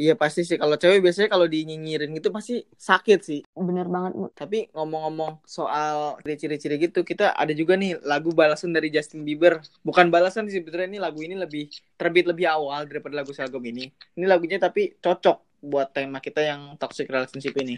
Iya 0.01 0.17
pasti 0.17 0.49
sih 0.49 0.57
kalau 0.57 0.81
cewek 0.81 1.05
biasanya 1.05 1.29
kalau 1.29 1.45
dinyinyirin 1.45 2.17
gitu 2.17 2.33
pasti 2.33 2.65
sakit 2.81 3.21
sih 3.21 3.41
Bener 3.61 3.87
banget. 3.87 4.13
Tapi 4.33 4.73
ngomong-ngomong 4.73 5.45
soal 5.45 6.17
ciri-ciri 6.25 6.81
gitu, 6.81 7.05
kita 7.05 7.37
ada 7.37 7.53
juga 7.53 7.77
nih 7.77 8.01
lagu 8.07 8.33
balasan 8.33 8.73
dari 8.73 8.89
Justin 8.89 9.27
Bieber. 9.27 9.61
Bukan 9.85 10.09
balasan 10.09 10.49
sih 10.49 10.63
sebetulnya 10.65 10.89
ini 10.97 10.99
lagu 11.03 11.21
ini 11.21 11.37
lebih 11.37 11.69
terbit 12.01 12.25
lebih 12.25 12.49
awal 12.49 12.89
daripada 12.89 13.21
lagu 13.21 13.35
Selgom 13.37 13.63
ini. 13.67 13.93
Ini 14.17 14.25
lagunya 14.25 14.57
tapi 14.57 14.97
cocok 14.97 15.61
buat 15.61 15.93
tema 15.93 16.25
kita 16.25 16.41
yang 16.41 16.75
toxic 16.81 17.07
relationship 17.13 17.53
ini. 17.61 17.77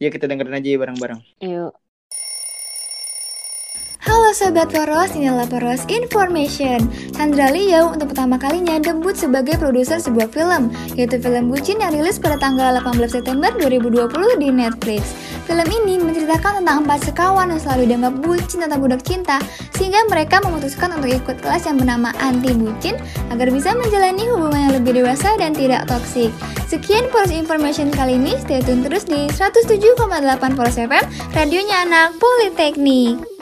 Ya 0.00 0.08
kita 0.08 0.24
dengerin 0.24 0.56
aja 0.56 0.68
ya 0.72 0.78
bareng-bareng. 0.80 1.20
Yuk. 1.44 1.72
Sobat 4.34 4.66
Poros, 4.66 5.14
inilah 5.14 5.46
Poros 5.46 5.86
Information. 5.86 6.90
Sandra 7.14 7.54
Liau 7.54 7.94
untuk 7.94 8.10
pertama 8.10 8.34
kalinya 8.34 8.82
debut 8.82 9.14
sebagai 9.14 9.54
produser 9.62 10.02
sebuah 10.02 10.26
film 10.26 10.74
Yaitu 10.98 11.22
film 11.22 11.54
Bucin 11.54 11.78
yang 11.78 11.94
rilis 11.94 12.18
pada 12.18 12.34
tanggal 12.42 12.74
18 12.82 12.98
September 13.14 13.54
2020 13.62 14.10
di 14.42 14.50
Netflix. 14.50 15.14
Film 15.46 15.62
ini 15.70 16.02
menceritakan 16.02 16.66
tentang 16.66 16.82
empat 16.82 17.06
sekawan 17.06 17.46
yang 17.54 17.62
selalu 17.62 17.94
dianggap 17.94 18.14
bucin 18.26 18.66
atau 18.66 18.74
budak 18.82 19.06
cinta 19.06 19.38
Sehingga 19.78 20.02
mereka 20.10 20.42
memutuskan 20.42 20.90
untuk 20.98 21.14
ikut 21.14 21.38
kelas 21.38 21.70
yang 21.70 21.78
bernama 21.78 22.10
Anti 22.18 22.58
Bucin 22.58 22.98
Agar 23.30 23.54
bisa 23.54 23.70
menjalani 23.78 24.26
hubungan 24.34 24.66
yang 24.66 24.74
lebih 24.82 24.98
dewasa 24.98 25.38
dan 25.38 25.54
tidak 25.54 25.86
toksik. 25.86 26.34
Sekian 26.66 27.06
Poros 27.14 27.30
Information 27.30 27.86
kali 27.94 28.18
ini, 28.18 28.34
stay 28.42 28.58
tune 28.66 28.82
terus 28.82 29.06
di 29.06 29.30
107,8 29.30 29.94
Poros 30.58 30.74
FM 30.74 31.06
Radionya 31.38 31.86
anak 31.86 32.18
Politeknik 32.18 33.33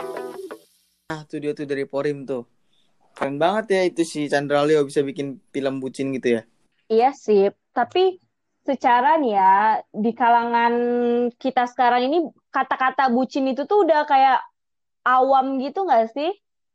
Nah, 1.13 1.29
itu 1.29 1.37
dia 1.43 1.53
tuh 1.59 1.67
dari 1.69 1.85
Porim 1.93 2.17
tuh. 2.31 2.43
Keren 3.17 3.37
banget 3.43 3.65
ya 3.77 3.81
itu 3.91 4.03
si 4.13 4.21
Chandra 4.33 4.61
Leo 4.69 4.81
bisa 4.89 5.01
bikin 5.11 5.27
film 5.55 5.75
bucin 5.83 6.07
gitu 6.17 6.29
ya. 6.37 6.43
Iya 6.93 7.09
sih, 7.25 7.43
tapi 7.77 8.01
secara 8.69 9.09
nih 9.21 9.33
ya 9.39 9.51
di 10.05 10.11
kalangan 10.21 10.75
kita 11.43 11.63
sekarang 11.73 12.03
ini 12.09 12.17
kata-kata 12.55 13.11
bucin 13.15 13.45
itu 13.51 13.63
tuh 13.71 13.79
udah 13.85 14.01
kayak 14.11 14.39
awam 15.07 15.47
gitu 15.65 15.79
nggak 15.87 16.07
sih? 16.17 16.31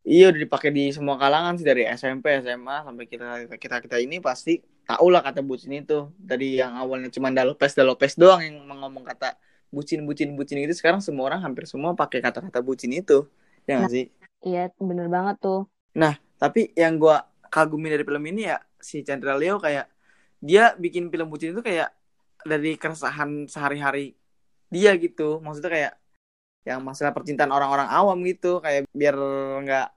Iya 0.08 0.24
udah 0.32 0.42
dipakai 0.46 0.70
di 0.78 0.82
semua 0.96 1.16
kalangan 1.22 1.54
sih 1.60 1.66
dari 1.68 1.84
SMP, 1.84 2.26
SMA 2.44 2.76
sampai 2.88 3.06
kita 3.12 3.26
kita 3.64 3.76
kita 3.84 3.98
ini 4.06 4.16
pasti 4.28 4.52
tahu 4.88 5.08
lah 5.14 5.22
kata 5.28 5.40
bucin 5.44 5.72
itu. 5.80 5.94
Dari 6.30 6.46
yang 6.62 6.74
awalnya 6.82 7.10
cuma 7.16 7.28
dalopes 7.38 7.74
dalopes 7.80 8.14
doang 8.22 8.40
yang 8.48 8.56
ngomong 8.72 9.04
kata 9.04 9.36
bucin 9.76 10.00
bucin 10.08 10.30
bucin 10.40 10.58
itu 10.64 10.74
sekarang 10.80 11.02
semua 11.04 11.24
orang 11.28 11.42
hampir 11.46 11.68
semua 11.68 11.92
pakai 12.02 12.20
kata-kata 12.26 12.60
bucin 12.64 12.92
itu. 12.96 13.28
Ya 13.68 13.84
nggak 13.84 13.92
sih? 13.96 14.04
Iya, 14.46 14.70
bener 14.78 15.08
banget 15.10 15.38
tuh. 15.42 15.62
Tapi 16.38 16.70
yang 16.78 17.02
gua 17.02 17.26
kagumi 17.50 17.90
dari 17.90 18.06
film 18.06 18.22
ini 18.30 18.46
ya 18.46 18.62
si 18.78 19.02
Chandra 19.02 19.34
Leo 19.34 19.58
kayak 19.58 19.90
dia 20.38 20.78
bikin 20.78 21.10
film 21.10 21.34
bucin 21.34 21.58
itu 21.58 21.66
kayak 21.66 21.90
dari 22.46 22.78
keresahan 22.78 23.50
sehari-hari 23.50 24.14
dia 24.70 24.94
gitu. 25.02 25.42
Maksudnya 25.42 25.72
kayak 25.74 25.94
yang 26.68 26.86
masalah 26.86 27.16
percintaan 27.16 27.50
orang-orang 27.50 27.90
awam 27.90 28.22
gitu 28.22 28.62
kayak 28.62 28.86
biar 28.94 29.18
nggak 29.66 29.88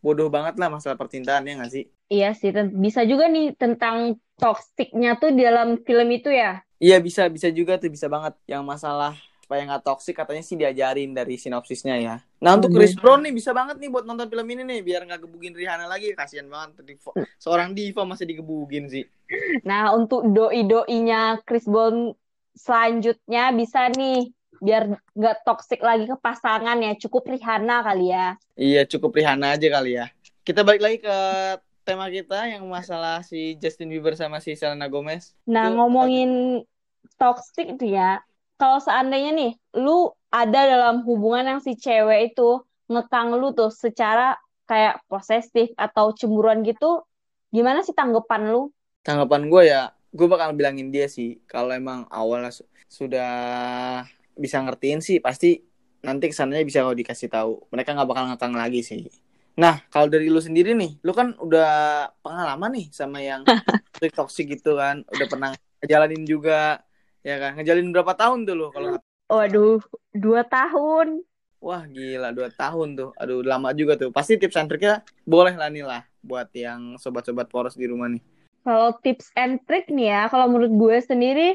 bodoh 0.00 0.32
banget 0.32 0.56
lah 0.56 0.72
masalah 0.72 0.96
percintaan 0.96 1.44
ya 1.44 1.60
nggak 1.60 1.72
sih? 1.72 1.84
Iya 2.08 2.32
sih, 2.32 2.52
bisa 2.72 3.04
juga 3.04 3.28
nih 3.28 3.52
tentang 3.56 4.16
toksiknya 4.40 5.20
tuh 5.20 5.36
di 5.36 5.44
dalam 5.44 5.80
film 5.84 6.08
itu 6.12 6.32
ya. 6.32 6.64
Iya 6.80 7.00
bisa 7.00 7.28
bisa 7.28 7.52
juga 7.52 7.76
tuh 7.76 7.92
bisa 7.92 8.08
banget 8.08 8.36
yang 8.48 8.64
masalah 8.64 9.16
supaya 9.54 9.70
nggak 9.70 9.86
toksik 9.86 10.18
katanya 10.18 10.42
sih 10.42 10.58
diajarin 10.58 11.14
dari 11.14 11.38
sinopsisnya 11.38 11.94
ya. 11.94 12.14
Nah 12.42 12.58
untuk 12.58 12.74
Waduh. 12.74 12.82
Chris 12.82 12.98
Brown 12.98 13.22
nih 13.22 13.30
bisa 13.30 13.54
banget 13.54 13.78
nih 13.78 13.86
buat 13.86 14.02
nonton 14.02 14.26
film 14.26 14.50
ini 14.50 14.66
nih 14.66 14.82
biar 14.82 15.06
nggak 15.06 15.22
gebugin 15.22 15.54
Rihanna 15.54 15.86
lagi 15.86 16.10
kasihan 16.10 16.50
banget 16.50 16.82
seorang 17.38 17.70
diva 17.70 18.02
masih 18.02 18.26
digebugin 18.26 18.90
sih. 18.90 19.06
Nah, 19.62 19.94
untuk 19.94 20.26
doi-doinya 20.26 21.38
Chris 21.46 21.70
Brown 21.70 22.18
selanjutnya 22.58 23.54
bisa 23.54 23.86
nih 23.94 24.34
biar 24.58 24.98
nggak 25.14 25.46
toksik 25.46 25.78
lagi 25.78 26.10
ke 26.10 26.18
pasangan 26.18 26.74
ya. 26.82 26.98
Cukup 26.98 27.30
Rihanna 27.30 27.86
kali 27.86 28.10
ya. 28.10 28.34
Iya 28.58 28.90
cukup 28.90 29.14
Rihanna 29.14 29.54
aja 29.54 29.70
kali 29.70 30.02
ya. 30.02 30.10
Kita 30.42 30.66
balik 30.66 30.82
lagi 30.82 30.98
ke 30.98 31.18
tema 31.86 32.10
kita 32.10 32.50
yang 32.50 32.66
masalah 32.66 33.22
si 33.22 33.54
Justin 33.62 33.86
Bieber 33.86 34.18
sama 34.18 34.42
si 34.42 34.58
Selena 34.58 34.90
Gomez. 34.90 35.30
Nah, 35.46 35.70
Itu- 35.70 35.78
ngomongin 35.78 36.30
toxic 37.14 37.78
itu 37.78 37.94
ya, 37.94 38.18
kalau 38.60 38.78
seandainya 38.82 39.30
nih, 39.34 39.52
lu 39.78 40.12
ada 40.30 40.60
dalam 40.66 41.02
hubungan 41.06 41.44
yang 41.56 41.60
si 41.62 41.74
cewek 41.78 42.34
itu 42.34 42.62
ngekang 42.90 43.34
lu 43.40 43.54
tuh 43.54 43.70
secara 43.70 44.36
kayak 44.68 45.02
posesif 45.10 45.70
atau 45.76 46.14
cemburuan 46.16 46.64
gitu, 46.64 47.04
gimana 47.54 47.84
sih 47.86 47.94
tanggapan 47.94 48.42
lu? 48.52 48.72
Tanggapan 49.04 49.42
gue 49.52 49.62
ya, 49.68 49.92
gue 50.16 50.26
bakal 50.30 50.56
bilangin 50.56 50.88
dia 50.94 51.06
sih 51.10 51.42
kalau 51.44 51.70
emang 51.76 52.08
awalnya 52.08 52.50
su- 52.54 52.68
sudah 52.88 53.28
bisa 54.34 54.56
ngertiin 54.64 55.00
sih 55.04 55.18
pasti 55.22 55.62
nanti 56.04 56.28
ke 56.30 56.34
sananya 56.36 56.64
bisa 56.66 56.84
kalau 56.84 56.96
dikasih 56.96 57.28
tahu. 57.32 57.52
Mereka 57.72 57.90
nggak 57.96 58.08
bakal 58.10 58.24
ngekang 58.32 58.54
lagi 58.56 58.80
sih. 58.84 59.02
Nah, 59.60 59.86
kalau 59.92 60.10
dari 60.10 60.26
lu 60.28 60.40
sendiri 60.42 60.74
nih, 60.74 60.98
lu 61.06 61.12
kan 61.14 61.32
udah 61.38 61.68
pengalaman 62.24 62.70
nih 62.74 62.86
sama 62.90 63.22
yang 63.22 63.42
toxic 64.18 64.50
gitu 64.52 64.76
kan, 64.76 65.06
udah 65.08 65.26
pernah 65.30 65.50
ngejalanin 65.80 66.22
juga, 66.28 66.82
ya 67.24 67.40
kan? 67.40 67.56
Ngejalin 67.56 67.90
berapa 67.90 68.12
tahun 68.12 68.44
tuh 68.44 68.54
lu 68.54 68.68
kalau 68.70 69.00
Waduh, 69.24 69.80
dua 70.12 70.44
tahun. 70.44 71.24
Wah 71.64 71.88
gila 71.88 72.28
dua 72.36 72.52
tahun 72.52 72.92
tuh, 72.92 73.10
aduh 73.16 73.40
lama 73.40 73.72
juga 73.72 73.96
tuh. 73.96 74.12
Pasti 74.12 74.36
tips 74.36 74.60
and 74.60 74.68
triknya 74.68 75.00
boleh 75.24 75.56
lah 75.56 75.72
nih 75.72 75.80
lah 75.80 76.04
buat 76.20 76.52
yang 76.52 77.00
sobat-sobat 77.00 77.48
poros 77.48 77.72
di 77.72 77.88
rumah 77.88 78.12
nih. 78.12 78.20
Kalau 78.64 78.96
tips 79.00 79.32
and 79.36 79.60
trick 79.64 79.88
nih 79.92 80.08
ya, 80.08 80.22
kalau 80.32 80.48
menurut 80.48 80.72
gue 80.72 80.96
sendiri, 81.04 81.48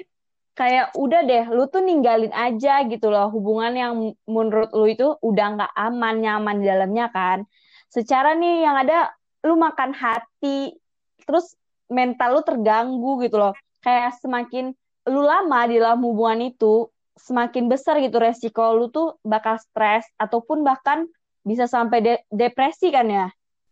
kayak 0.53 0.93
udah 0.93 1.25
deh, 1.25 1.45
lu 1.49 1.65
tuh 1.65 1.81
ninggalin 1.81 2.29
aja 2.29 2.85
gitu 2.85 3.09
loh 3.09 3.33
hubungan 3.33 3.73
yang 3.73 3.93
menurut 4.29 4.69
lu 4.73 4.85
itu 4.85 5.17
udah 5.21 5.57
nggak 5.57 5.73
aman, 5.73 6.15
nyaman 6.21 6.61
di 6.61 6.65
dalamnya 6.69 7.09
kan. 7.09 7.49
Secara 7.89 8.37
nih 8.37 8.61
yang 8.65 8.77
ada, 8.77 9.09
lu 9.41 9.57
makan 9.57 9.93
hati, 9.93 10.77
terus 11.25 11.57
mental 11.89 12.37
lu 12.37 12.41
terganggu 12.45 13.25
gitu 13.25 13.41
loh. 13.41 13.53
Kayak 13.81 14.21
semakin 14.21 14.77
lu 15.09 15.25
lama 15.25 15.59
di 15.67 15.81
dalam 15.81 15.99
hubungan 16.05 16.53
itu, 16.53 16.87
semakin 17.19 17.67
besar 17.67 17.99
gitu 17.99 18.17
resiko 18.21 18.63
lu 18.77 18.87
tuh 18.93 19.19
bakal 19.25 19.59
stres, 19.59 20.07
ataupun 20.15 20.63
bahkan 20.63 21.09
bisa 21.43 21.65
sampai 21.67 21.99
de- 21.99 22.23
depresi 22.31 22.93
kan 22.93 23.07
ya. 23.09 23.27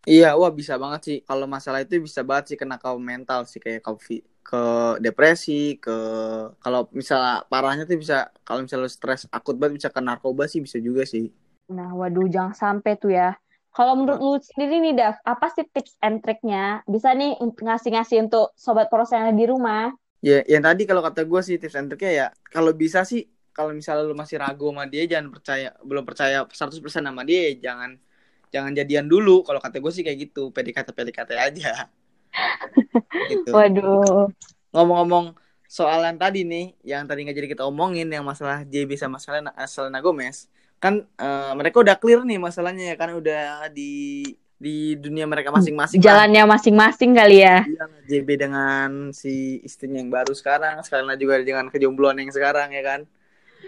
Iya, 0.08 0.40
wah 0.40 0.52
bisa 0.52 0.80
banget 0.80 1.02
sih. 1.08 1.18
Kalau 1.28 1.46
masalah 1.52 1.84
itu 1.84 2.00
bisa 2.00 2.24
banget 2.24 2.56
sih 2.56 2.58
kena 2.58 2.80
kau 2.80 2.96
mental 2.96 3.44
sih 3.44 3.60
kayak 3.60 3.84
kau 3.84 4.00
ke 4.48 4.62
depresi, 5.04 5.76
ke 5.84 5.92
kalau 6.64 6.88
misalnya 6.96 7.44
parahnya 7.52 7.84
tuh 7.84 8.00
bisa 8.00 8.32
kalau 8.48 8.64
misalnya 8.64 8.88
lu 8.88 8.92
stres 8.92 9.28
akut 9.28 9.60
banget 9.60 9.84
bisa 9.84 9.90
ke 9.92 10.00
narkoba 10.00 10.48
sih 10.48 10.64
bisa 10.64 10.80
juga 10.80 11.04
sih. 11.04 11.28
Nah, 11.68 11.92
waduh, 12.00 12.32
jangan 12.32 12.56
sampai 12.56 12.96
tuh 12.96 13.12
ya. 13.12 13.36
Kalau 13.76 13.94
menurut 14.00 14.20
lu 14.24 14.34
sendiri 14.40 14.80
nih, 14.80 14.94
Dav, 14.96 15.16
apa 15.28 15.52
sih 15.52 15.68
tips 15.68 16.00
and 16.00 16.24
triknya? 16.24 16.82
Bisa 16.88 17.12
nih 17.12 17.36
ngasih-ngasih 17.38 18.26
untuk 18.26 18.56
sobat 18.56 18.88
yang 19.12 19.30
ada 19.30 19.36
di 19.36 19.46
rumah. 19.46 19.92
Ya, 20.18 20.42
yang 20.50 20.66
tadi 20.66 20.90
kalau 20.90 21.06
kata 21.06 21.30
gue 21.30 21.42
sih 21.46 21.56
tips 21.62 21.78
and 21.78 21.94
triknya 21.94 22.12
ya 22.12 22.28
kalau 22.50 22.74
bisa 22.74 23.06
sih 23.06 23.30
kalau 23.54 23.70
misalnya 23.70 24.06
lu 24.06 24.18
masih 24.18 24.42
ragu 24.42 24.70
sama 24.74 24.90
dia 24.90 25.06
jangan 25.06 25.30
percaya 25.30 25.70
belum 25.86 26.04
percaya 26.06 26.46
100% 26.50 26.82
sama 26.82 27.22
dia 27.22 27.54
jangan 27.58 27.98
jangan 28.54 28.72
jadian 28.74 29.06
dulu. 29.06 29.44
Kalau 29.44 29.60
kata 29.62 29.78
gue 29.78 29.92
sih 29.94 30.04
kayak 30.06 30.18
gitu 30.30 30.50
PDKT 30.56 30.90
PDKT 30.94 31.32
aja. 31.38 31.74
Gitu. 33.32 33.50
Waduh. 33.50 34.30
ngomong-ngomong 34.76 35.34
soal 35.66 36.06
yang 36.06 36.20
tadi 36.22 36.46
nih 36.46 36.76
yang 36.86 37.04
tadi 37.10 37.26
nggak 37.26 37.38
jadi 37.40 37.50
kita 37.56 37.64
omongin 37.66 38.08
yang 38.08 38.22
masalah 38.22 38.62
JB 38.68 38.94
sama 38.96 39.18
Selena, 39.18 39.52
Selena 39.66 40.00
Gomez 40.00 40.46
kan 40.78 41.02
eh, 41.18 41.52
mereka 41.58 41.82
udah 41.82 41.96
clear 41.98 42.22
nih 42.24 42.38
masalahnya 42.38 42.94
ya 42.94 42.96
kan 43.00 43.10
udah 43.18 43.68
di 43.74 43.92
di 44.58 44.98
dunia 44.98 45.30
mereka 45.30 45.54
masing-masing 45.54 46.02
lah. 46.02 46.06
Jalannya 46.06 46.44
masing-masing 46.50 47.14
kali 47.14 47.46
ya. 47.46 47.62
Iya, 47.64 47.86
JB 48.10 48.30
dengan 48.42 48.90
si 49.14 49.62
istrinya 49.62 50.02
yang 50.02 50.10
baru 50.10 50.34
sekarang, 50.34 50.82
sekalian 50.82 51.14
juga 51.22 51.38
dengan 51.46 51.70
kejombloan 51.70 52.18
yang 52.18 52.34
sekarang 52.34 52.74
ya 52.74 52.82
kan. 52.82 53.00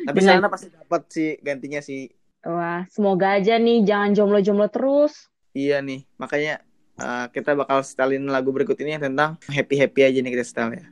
Tapi 0.05 0.17
Dengan- 0.17 0.41
Selena 0.41 0.49
pasti 0.49 0.67
dapat 0.73 1.01
sih 1.13 1.31
gantinya 1.45 1.81
sih. 1.81 2.09
Wah, 2.41 2.87
semoga 2.89 3.37
aja 3.37 3.59
nih 3.59 3.85
jangan 3.85 4.15
jomblo-jomblo 4.15 4.71
terus. 4.71 5.29
Iya 5.53 5.83
nih, 5.83 6.07
makanya 6.15 6.63
uh, 6.97 7.27
kita 7.29 7.53
bakal 7.53 7.83
setelin 7.83 8.25
lagu 8.31 8.49
berikut 8.49 8.79
ini 8.79 8.95
yang 8.97 9.03
tentang 9.11 9.35
happy-happy 9.45 10.01
aja 10.07 10.19
nih 10.23 10.31
kita 10.33 10.45
setel 10.47 10.73
ya. 10.73 10.85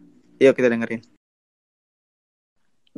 Yuk 0.44 0.54
kita 0.54 0.70
dengerin. 0.70 1.02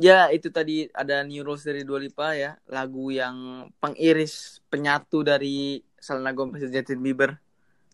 Ya, 0.00 0.32
itu 0.32 0.48
tadi 0.48 0.88
ada 0.96 1.20
New 1.28 1.44
Rules 1.44 1.60
dari 1.60 1.84
Dua 1.84 2.00
Lipa 2.00 2.32
ya, 2.32 2.56
lagu 2.72 3.12
yang 3.12 3.68
pengiris 3.84 4.64
penyatu 4.72 5.20
dari 5.20 5.84
Selena 6.00 6.32
Gomez 6.34 6.64
dan 6.64 6.72
Justin 6.72 7.04
Bieber. 7.04 7.36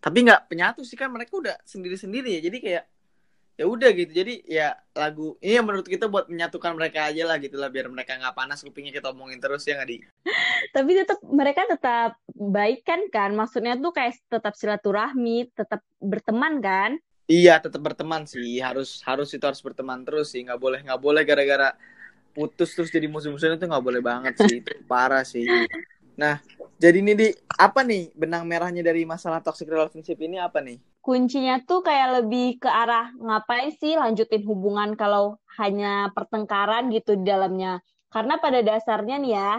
Tapi 0.00 0.22
nggak 0.22 0.46
penyatu 0.46 0.86
sih 0.86 0.94
kan 0.94 1.10
mereka 1.10 1.36
udah 1.36 1.56
sendiri-sendiri 1.66 2.38
ya. 2.38 2.40
Jadi 2.46 2.58
kayak 2.62 2.84
ya 3.56 3.64
udah 3.64 3.90
gitu. 3.96 4.12
Jadi 4.12 4.44
ya 4.46 4.76
lagu 4.92 5.34
ini 5.40 5.58
yang 5.58 5.66
menurut 5.66 5.88
kita 5.88 6.06
buat 6.06 6.28
menyatukan 6.28 6.76
mereka 6.76 7.08
aja 7.08 7.24
lah 7.24 7.36
gitu 7.40 7.56
lah 7.56 7.72
biar 7.72 7.88
mereka 7.88 8.14
nggak 8.20 8.36
panas 8.36 8.60
kupingnya 8.62 8.92
kita 8.94 9.10
omongin 9.10 9.40
terus 9.40 9.64
ya 9.64 9.80
nggak 9.80 9.88
di. 9.88 9.98
Tapi 10.76 10.90
tetap 10.92 11.18
mereka 11.24 11.66
tetap 11.66 12.10
baik 12.36 12.84
kan 12.84 13.00
kan? 13.08 13.34
Maksudnya 13.34 13.74
tuh 13.80 13.92
kayak 13.96 14.20
tetap 14.28 14.54
silaturahmi, 14.54 15.50
tetap 15.56 15.80
berteman 15.98 16.60
kan? 16.60 17.00
Iya, 17.26 17.58
tetap 17.58 17.82
berteman 17.82 18.22
sih. 18.28 18.62
Harus 18.62 19.02
harus 19.02 19.34
itu 19.34 19.42
harus 19.42 19.58
berteman 19.58 20.06
terus 20.06 20.30
sih. 20.30 20.46
Nggak 20.46 20.60
boleh 20.60 20.80
nggak 20.86 21.00
boleh 21.02 21.22
gara-gara 21.26 21.74
putus 22.36 22.76
terus 22.76 22.92
jadi 22.92 23.08
musuh-musuhan 23.08 23.56
itu 23.56 23.66
nggak 23.66 23.84
boleh 23.84 24.04
banget 24.04 24.36
sih. 24.44 24.60
Itu 24.62 24.84
parah 24.86 25.24
sih. 25.24 25.48
Nah, 26.16 26.38
jadi 26.76 27.00
ini 27.00 27.12
di 27.16 27.28
apa 27.56 27.80
nih 27.80 28.12
benang 28.12 28.44
merahnya 28.44 28.84
dari 28.84 29.08
masalah 29.08 29.40
toxic 29.40 29.68
relationship 29.68 30.20
ini 30.20 30.36
apa 30.36 30.60
nih? 30.60 30.76
Kuncinya 31.00 31.62
tuh 31.64 31.80
kayak 31.80 32.22
lebih 32.22 32.60
ke 32.60 32.68
arah 32.68 33.14
ngapain 33.16 33.72
sih 33.78 33.96
lanjutin 33.96 34.42
hubungan 34.44 34.92
kalau 34.98 35.40
hanya 35.56 36.12
pertengkaran 36.12 36.92
gitu 36.92 37.16
di 37.16 37.24
dalamnya. 37.24 37.80
Karena 38.12 38.36
pada 38.36 38.60
dasarnya 38.60 39.16
nih 39.22 39.32
ya, 39.32 39.52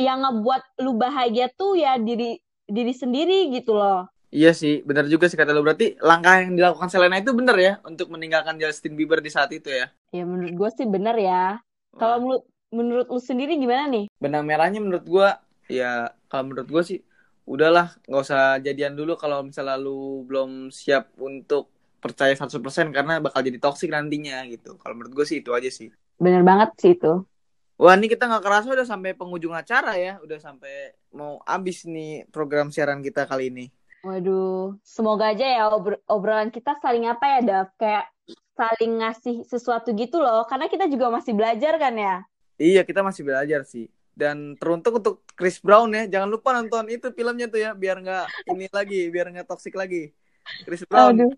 yang 0.00 0.24
ngebuat 0.24 0.82
lu 0.82 0.96
bahagia 0.96 1.52
tuh 1.52 1.76
ya 1.76 2.00
diri 2.00 2.40
diri 2.66 2.94
sendiri 2.96 3.52
gitu 3.54 3.76
loh. 3.76 4.08
Iya 4.34 4.50
sih, 4.52 4.82
benar 4.82 5.06
juga 5.06 5.30
sih 5.30 5.38
kata 5.38 5.54
lu. 5.54 5.62
Berarti 5.62 5.96
langkah 6.02 6.42
yang 6.42 6.58
dilakukan 6.58 6.90
Selena 6.90 7.22
itu 7.22 7.30
benar 7.30 7.56
ya 7.56 7.78
untuk 7.86 8.10
meninggalkan 8.10 8.58
Justin 8.58 8.98
Bieber 8.98 9.22
di 9.22 9.30
saat 9.30 9.54
itu 9.54 9.70
ya. 9.70 9.92
Ya 10.10 10.26
menurut 10.26 10.52
gue 10.52 10.70
sih 10.74 10.86
bener 10.88 11.14
ya. 11.14 11.62
Kalau 11.94 12.20
menurut 12.20 12.44
menurut 12.74 13.06
lu 13.08 13.22
sendiri 13.22 13.54
gimana 13.56 13.86
nih? 13.86 14.10
benang 14.18 14.42
merahnya 14.42 14.82
menurut 14.82 15.06
gua 15.06 15.38
ya 15.70 16.10
kalau 16.30 16.50
menurut 16.50 16.68
gua 16.70 16.82
sih 16.86 17.02
udahlah 17.46 17.94
nggak 18.10 18.22
usah 18.26 18.58
jadian 18.58 18.98
dulu 18.98 19.14
kalau 19.14 19.46
misalnya 19.46 19.78
lu 19.78 20.26
belum 20.26 20.74
siap 20.74 21.14
untuk 21.18 21.70
percaya 22.02 22.34
100% 22.34 22.94
karena 22.94 23.18
bakal 23.18 23.40
jadi 23.42 23.58
toksik 23.58 23.90
nantinya 23.90 24.42
gitu. 24.46 24.78
Kalau 24.78 24.94
menurut 24.94 25.12
gue 25.22 25.26
sih 25.26 25.38
itu 25.42 25.50
aja 25.50 25.70
sih. 25.70 25.90
Bener 26.22 26.46
banget 26.46 26.70
sih 26.78 26.92
itu. 26.94 27.26
Wah 27.76 27.92
ini 27.92 28.08
kita 28.08 28.24
nggak 28.24 28.44
kerasa 28.46 28.72
udah 28.72 28.86
sampai 28.88 29.12
penghujung 29.12 29.52
acara 29.52 30.00
ya, 30.00 30.16
udah 30.24 30.38
sampai 30.40 30.96
mau 31.12 31.42
abis 31.44 31.84
nih 31.84 32.24
program 32.32 32.72
siaran 32.72 33.04
kita 33.04 33.28
kali 33.28 33.52
ini. 33.52 33.66
Waduh, 34.00 34.78
semoga 34.86 35.34
aja 35.34 35.44
ya 35.44 35.62
obr- 35.68 36.00
obrolan 36.08 36.48
kita 36.48 36.78
saling 36.80 37.04
apa 37.10 37.36
ya, 37.36 37.40
Dav? 37.42 37.68
Kayak 37.76 38.06
saling 38.56 39.02
ngasih 39.02 39.36
sesuatu 39.44 39.92
gitu 39.92 40.22
loh. 40.22 40.46
Karena 40.48 40.70
kita 40.72 40.88
juga 40.88 41.12
masih 41.12 41.36
belajar 41.36 41.76
kan 41.76 41.92
ya. 41.92 42.16
Iya 42.56 42.80
kita 42.88 43.04
masih 43.04 43.22
belajar 43.28 43.60
sih. 43.68 43.92
Dan 44.16 44.56
teruntuk 44.56 44.96
untuk 45.04 45.20
Chris 45.36 45.60
Brown 45.60 45.92
ya, 45.92 46.08
jangan 46.08 46.32
lupa 46.32 46.56
nonton 46.56 46.88
itu 46.88 47.12
filmnya 47.12 47.52
tuh 47.52 47.60
ya, 47.60 47.76
biar 47.76 48.00
nggak 48.00 48.48
ini 48.48 48.66
lagi, 48.72 49.12
biar 49.12 49.28
nggak 49.28 49.44
toksik 49.44 49.76
lagi. 49.76 50.08
Chris 50.64 50.88
Brown. 50.88 51.20
Aduh. 51.20 51.32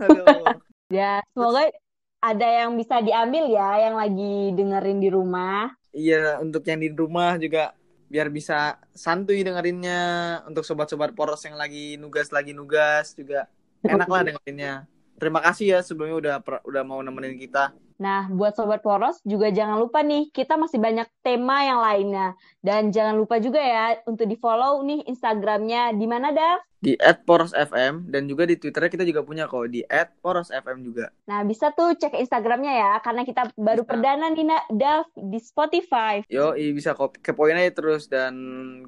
Aduh. 0.00 0.56
Ya, 0.92 1.24
semoga 1.32 1.72
ada 2.20 2.44
yang 2.44 2.76
bisa 2.76 3.00
diambil 3.00 3.48
ya, 3.48 3.88
yang 3.88 3.96
lagi 3.96 4.52
dengerin 4.52 5.00
di 5.00 5.08
rumah. 5.08 5.72
Iya, 5.96 6.38
untuk 6.44 6.60
yang 6.68 6.80
di 6.80 6.92
rumah 6.92 7.40
juga 7.40 7.72
biar 8.12 8.28
bisa 8.30 8.78
santuy 8.92 9.42
dengerinnya. 9.42 10.44
Untuk 10.44 10.62
sobat-sobat 10.62 11.16
poros 11.16 11.42
yang 11.48 11.56
lagi 11.56 11.96
nugas 11.96 12.30
lagi 12.30 12.52
nugas 12.52 13.16
juga 13.16 13.48
enak 13.80 14.06
lah 14.06 14.22
dengerinnya. 14.28 14.86
Terima 15.16 15.40
kasih 15.40 15.66
ya 15.74 15.80
sebelumnya 15.80 16.16
udah 16.20 16.34
per- 16.44 16.64
udah 16.68 16.82
mau 16.84 17.00
nemenin 17.00 17.40
kita. 17.40 17.72
Nah, 17.98 18.26
buat 18.26 18.58
Sobat 18.58 18.82
Poros 18.82 19.22
juga 19.22 19.54
jangan 19.54 19.78
lupa 19.78 20.02
nih, 20.02 20.30
kita 20.34 20.58
masih 20.58 20.82
banyak 20.82 21.06
tema 21.22 21.62
yang 21.62 21.78
lainnya. 21.78 22.34
Dan 22.58 22.90
jangan 22.90 23.14
lupa 23.14 23.38
juga 23.38 23.62
ya 23.62 23.98
untuk 24.08 24.26
di-follow 24.26 24.82
nih 24.82 25.06
Instagramnya. 25.06 25.94
Di 25.94 26.06
mana, 26.10 26.34
Dav? 26.34 26.58
Di 26.84 27.00
@porosfm 27.00 28.12
dan 28.12 28.28
juga 28.28 28.44
di 28.44 28.60
Twitternya 28.60 28.92
kita 28.92 29.04
juga 29.08 29.24
punya 29.24 29.48
kok 29.48 29.72
di 29.72 29.80
@porosfm 30.20 30.76
juga. 30.84 31.08
Nah, 31.24 31.40
bisa 31.46 31.72
tuh 31.72 31.96
cek 31.96 32.18
Instagramnya 32.18 32.72
ya, 32.76 32.92
karena 33.00 33.24
kita 33.24 33.48
baru 33.56 33.86
Bisa. 33.86 33.90
perdana 33.94 34.26
nih, 34.28 34.44
Dav, 34.68 35.08
di 35.16 35.40
Spotify. 35.40 36.20
Yo, 36.28 36.52
bisa 36.52 36.92
kok 36.92 37.16
kepoin 37.24 37.56
aja 37.56 37.72
terus 37.72 38.10
dan 38.10 38.34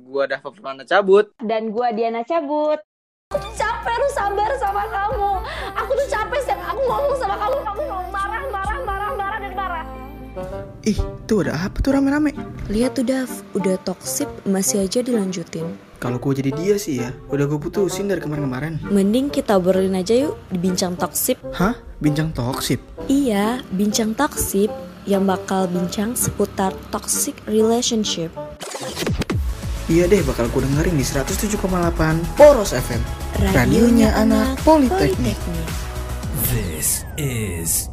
gua 0.04 0.28
Dava 0.28 0.52
Firmana 0.52 0.84
cabut. 0.84 1.32
Dan 1.40 1.72
gua 1.72 1.94
Diana 1.94 2.20
cabut. 2.26 2.82
capek 3.34 3.90
harus 3.90 4.12
sabar 4.14 4.50
sama 4.54 4.86
kamu. 4.86 5.32
Aku 5.74 5.90
tuh 5.98 6.06
capek 6.06 6.38
setiap 6.46 6.62
aku 6.62 6.78
ngomong 6.78 7.14
sama 7.18 7.34
kamu, 7.34 7.58
kamu 7.58 7.75
Ih, 10.86 11.02
tuh 11.26 11.42
ada 11.42 11.66
apa 11.66 11.82
tuh 11.82 11.98
rame-rame? 11.98 12.30
Lihat 12.70 12.94
tuh 12.94 13.02
Dav, 13.02 13.26
udah 13.58 13.74
toksik 13.82 14.30
masih 14.46 14.86
aja 14.86 15.02
dilanjutin. 15.02 15.74
Kalau 15.98 16.22
gua 16.22 16.30
jadi 16.30 16.54
dia 16.54 16.78
sih 16.78 17.02
ya, 17.02 17.10
udah 17.26 17.42
gue 17.50 17.58
putusin 17.58 18.06
dari 18.06 18.22
kemarin-kemarin. 18.22 18.78
Mending 18.86 19.34
kita 19.34 19.58
obrolin 19.58 19.98
aja 19.98 20.14
yuk 20.14 20.38
di 20.46 20.62
bincang 20.62 20.94
toksik. 20.94 21.42
Hah? 21.58 21.74
Bincang 21.98 22.30
toksik? 22.30 22.78
Iya, 23.10 23.66
bincang 23.74 24.14
toksik 24.14 24.70
yang 25.10 25.26
bakal 25.26 25.66
bincang 25.66 26.14
seputar 26.14 26.70
toxic 26.94 27.34
relationship. 27.50 28.30
Iya 29.90 30.06
deh, 30.06 30.22
bakal 30.22 30.46
gue 30.54 30.70
dengerin 30.70 30.94
di 30.94 31.02
107,8 31.02 32.38
Poros 32.38 32.70
FM. 32.70 33.02
Radionya 33.42 34.14
anak 34.14 34.54
Politeknik. 34.62 35.34
This 36.54 37.02
is 37.18 37.90